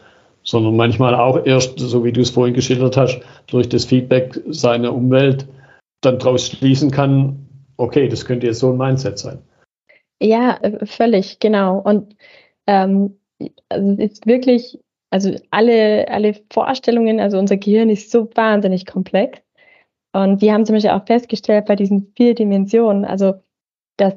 [0.43, 4.93] sondern manchmal auch erst, so wie du es vorhin geschildert hast, durch das Feedback seiner
[4.93, 5.45] Umwelt
[5.99, 7.45] dann daraus schließen kann,
[7.75, 9.39] okay, das könnte jetzt so ein Mindset sein.
[10.21, 11.79] Ja, äh, völlig, genau.
[11.79, 12.15] Und
[12.67, 13.19] ähm,
[13.69, 14.79] also es ist wirklich,
[15.11, 19.39] also alle, alle Vorstellungen, also unser Gehirn ist so wahnsinnig komplex.
[20.13, 23.35] Und wir haben zum Beispiel auch festgestellt bei diesen vier Dimensionen, also
[23.97, 24.15] dass,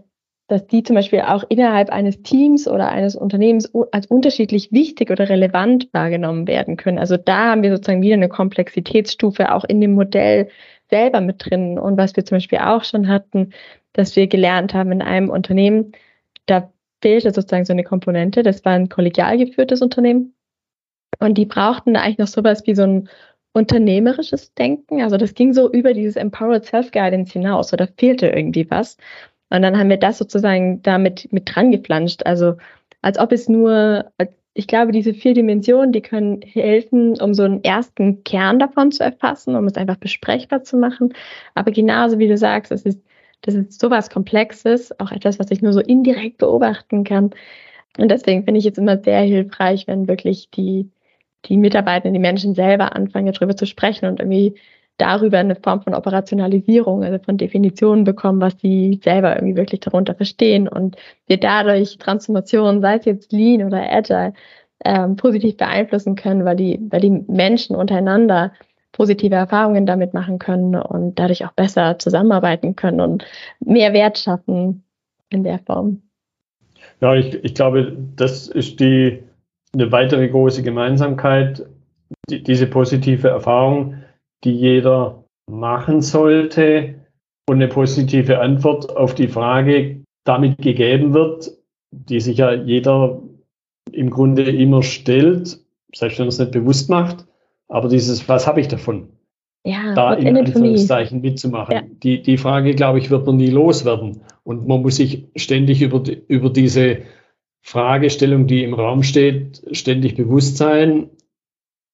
[0.48, 5.28] dass die zum Beispiel auch innerhalb eines Teams oder eines Unternehmens als unterschiedlich wichtig oder
[5.28, 6.98] relevant wahrgenommen werden können.
[6.98, 10.48] Also da haben wir sozusagen wieder eine Komplexitätsstufe auch in dem Modell
[10.90, 11.78] selber mit drin.
[11.78, 13.53] Und was wir zum Beispiel auch schon hatten,
[13.93, 15.93] dass wir gelernt haben in einem Unternehmen,
[16.47, 16.72] da
[17.03, 18.43] fehlte sozusagen so eine Komponente.
[18.43, 20.34] Das war ein kollegial geführtes Unternehmen.
[21.18, 23.09] Und die brauchten eigentlich noch sowas wie so ein
[23.53, 25.03] unternehmerisches Denken.
[25.03, 27.72] Also das ging so über dieses Empowered Self-Guidance hinaus.
[27.72, 28.97] Oder fehlte irgendwie was.
[29.51, 32.22] Und dann haben wir das sozusagen damit mit dran geflanscht.
[32.24, 32.57] Also
[33.03, 34.12] als ob es nur,
[34.55, 39.03] ich glaube, diese vier Dimensionen, die können helfen, um so einen ersten Kern davon zu
[39.03, 41.12] erfassen, um es einfach besprechbar zu machen.
[41.55, 43.01] Aber genauso wie du sagst, es ist
[43.43, 47.30] das ist sowas Komplexes, auch etwas, was ich nur so indirekt beobachten kann.
[47.99, 50.91] Und deswegen finde ich es immer sehr hilfreich, wenn wirklich die,
[51.47, 54.55] die Mitarbeiter, die Menschen selber anfangen, darüber zu sprechen und irgendwie
[55.01, 60.14] darüber eine Form von Operationalisierung, also von Definitionen bekommen, was sie selber irgendwie wirklich darunter
[60.14, 64.34] verstehen und wir dadurch Transformationen, sei es jetzt Lean oder Agile,
[64.84, 68.53] ähm, positiv beeinflussen können, weil die, weil die Menschen untereinander
[68.93, 73.24] positive Erfahrungen damit machen können und dadurch auch besser zusammenarbeiten können und
[73.61, 74.84] mehr Wert schaffen
[75.28, 76.03] in der Form.
[77.01, 79.22] Ja, ich, ich glaube, das ist die
[79.72, 81.64] eine weitere große Gemeinsamkeit,
[82.28, 84.03] die, diese positive Erfahrung,
[84.45, 86.95] die jeder machen sollte
[87.49, 91.51] und eine positive Antwort auf die Frage damit gegeben wird,
[91.91, 93.20] die sich ja jeder
[93.93, 95.59] im Grunde immer stellt,
[95.95, 97.26] selbst wenn er es nicht bewusst macht.
[97.70, 99.08] Aber dieses, was habe ich davon?
[99.64, 101.74] Ja, da in Anführungszeichen mitzumachen.
[101.74, 101.82] Ja.
[102.02, 104.22] Die, die Frage, glaube ich, wird man nie loswerden.
[104.42, 107.02] Und man muss sich ständig über, die, über diese
[107.62, 111.10] Fragestellung, die im Raum steht, ständig bewusst sein.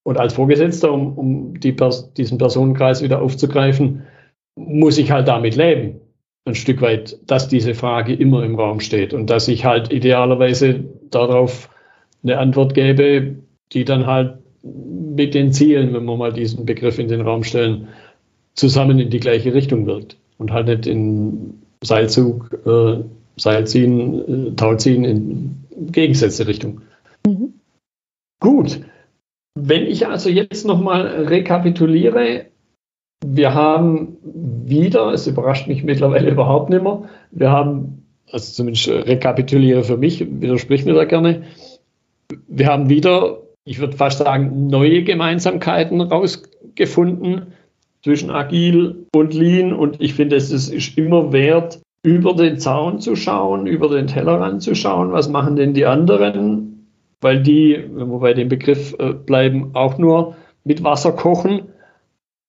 [0.05, 4.05] Und als Vorgesetzter, um, um die Pers diesen Personenkreis wieder aufzugreifen,
[4.55, 6.01] muss ich halt damit leben.
[6.47, 10.85] Ein Stück weit, dass diese Frage immer im Raum steht und dass ich halt idealerweise
[11.11, 11.69] darauf
[12.23, 14.39] eine Antwort gebe, die dann halt
[15.17, 17.89] mit den Zielen, wenn wir mal diesen Begriff in den Raum stellen,
[18.55, 23.03] zusammen in die gleiche Richtung wirkt und halt nicht in Seilzug, äh,
[23.37, 26.81] Seilziehen, äh, Tauziehen in gegensätzliche Richtung.
[27.27, 27.55] Mhm.
[28.41, 28.81] Gut.
[29.55, 32.47] Wenn ich also jetzt nochmal rekapituliere,
[33.25, 39.85] wir haben wieder, es überrascht mich mittlerweile überhaupt nicht mehr, wir haben, also zumindest rekapituliere
[39.85, 41.45] für mich, widersprich mir da gerne,
[42.49, 47.53] wir haben wieder ich würde fast sagen, neue Gemeinsamkeiten rausgefunden
[48.03, 49.73] zwischen Agil und Lean.
[49.73, 54.63] Und ich finde, es ist immer wert, über den Zaun zu schauen, über den Tellerrand
[54.63, 56.87] zu schauen, was machen denn die anderen,
[57.21, 61.63] weil die, wenn wir bei dem Begriff äh, bleiben, auch nur mit Wasser kochen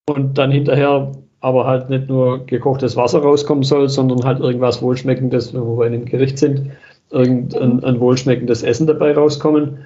[0.08, 5.56] und dann hinterher aber halt nicht nur gekochtes Wasser rauskommen soll, sondern halt irgendwas Wohlschmeckendes,
[5.56, 6.70] wenn wir bei einem Gericht sind,
[7.10, 9.80] irgendein ein wohlschmeckendes Essen dabei rauskommen.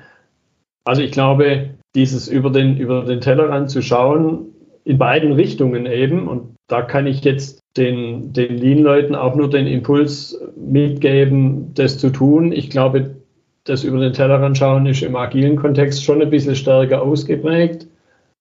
[0.84, 4.48] Also ich glaube, dieses über den, über den Tellerrand zu schauen,
[4.84, 9.68] in beiden Richtungen eben, und da kann ich jetzt den, den Lean-Leuten auch nur den
[9.68, 12.52] Impuls mitgeben, das zu tun.
[12.52, 13.16] Ich glaube,
[13.64, 17.88] das über den Tellerrand schauen ist im agilen Kontext schon ein bisschen stärker ausgeprägt.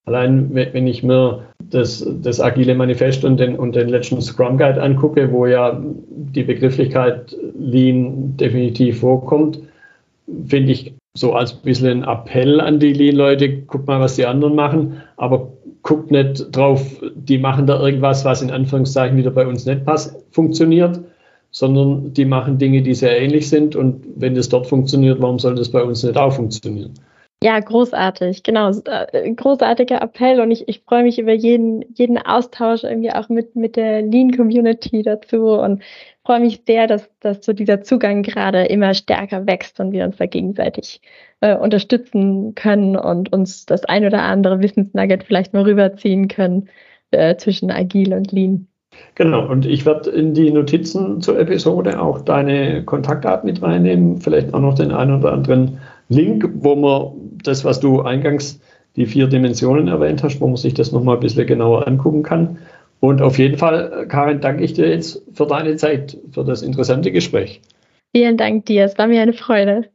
[0.07, 4.83] Allein wenn ich mir das, das agile Manifest und den, und den letzten Scrum Guide
[4.83, 9.61] angucke, wo ja die Begrifflichkeit Lean definitiv vorkommt,
[10.47, 14.55] finde ich so als bisschen ein Appell an die Lean-Leute, guckt mal, was die anderen
[14.55, 15.53] machen, aber
[15.83, 20.17] guckt nicht drauf, die machen da irgendwas, was in Anführungszeichen wieder bei uns nicht passt,
[20.31, 21.01] funktioniert,
[21.51, 25.55] sondern die machen Dinge, die sehr ähnlich sind und wenn das dort funktioniert, warum soll
[25.55, 26.95] das bei uns nicht auch funktionieren?
[27.43, 28.71] Ja, großartig, genau.
[28.85, 33.57] Äh, großartiger Appell und ich, ich freue mich über jeden, jeden Austausch irgendwie auch mit,
[33.57, 35.83] mit der Lean-Community dazu und
[36.23, 40.19] freue mich sehr, dass, dass so dieser Zugang gerade immer stärker wächst und wir uns
[40.19, 41.01] da gegenseitig
[41.41, 46.69] äh, unterstützen können und uns das ein oder andere Wissensnugget vielleicht mal rüberziehen können
[47.11, 48.67] äh, zwischen Agil und Lean.
[49.15, 54.53] Genau, und ich werde in die Notizen zur Episode auch deine Kontaktdaten mit reinnehmen, vielleicht
[54.53, 55.79] auch noch den einen oder anderen
[56.09, 58.61] Link, wo man das, was du eingangs
[58.97, 62.59] die vier Dimensionen erwähnt hast, wo man sich das nochmal ein bisschen genauer angucken kann.
[62.99, 67.13] Und auf jeden Fall, Karin, danke ich dir jetzt für deine Zeit, für das interessante
[67.13, 67.63] Gespräch.
[68.15, 69.91] Vielen Dank dir, es war mir eine Freude.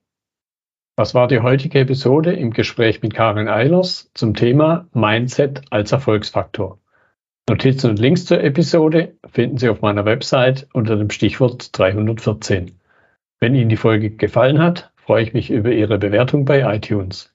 [0.98, 6.80] Das war die heutige Episode im Gespräch mit Karin Eilers zum Thema Mindset als Erfolgsfaktor.
[7.50, 12.80] Notizen und Links zur Episode finden Sie auf meiner Website unter dem Stichwort 314.
[13.40, 17.35] Wenn Ihnen die Folge gefallen hat, freue ich mich über Ihre Bewertung bei iTunes.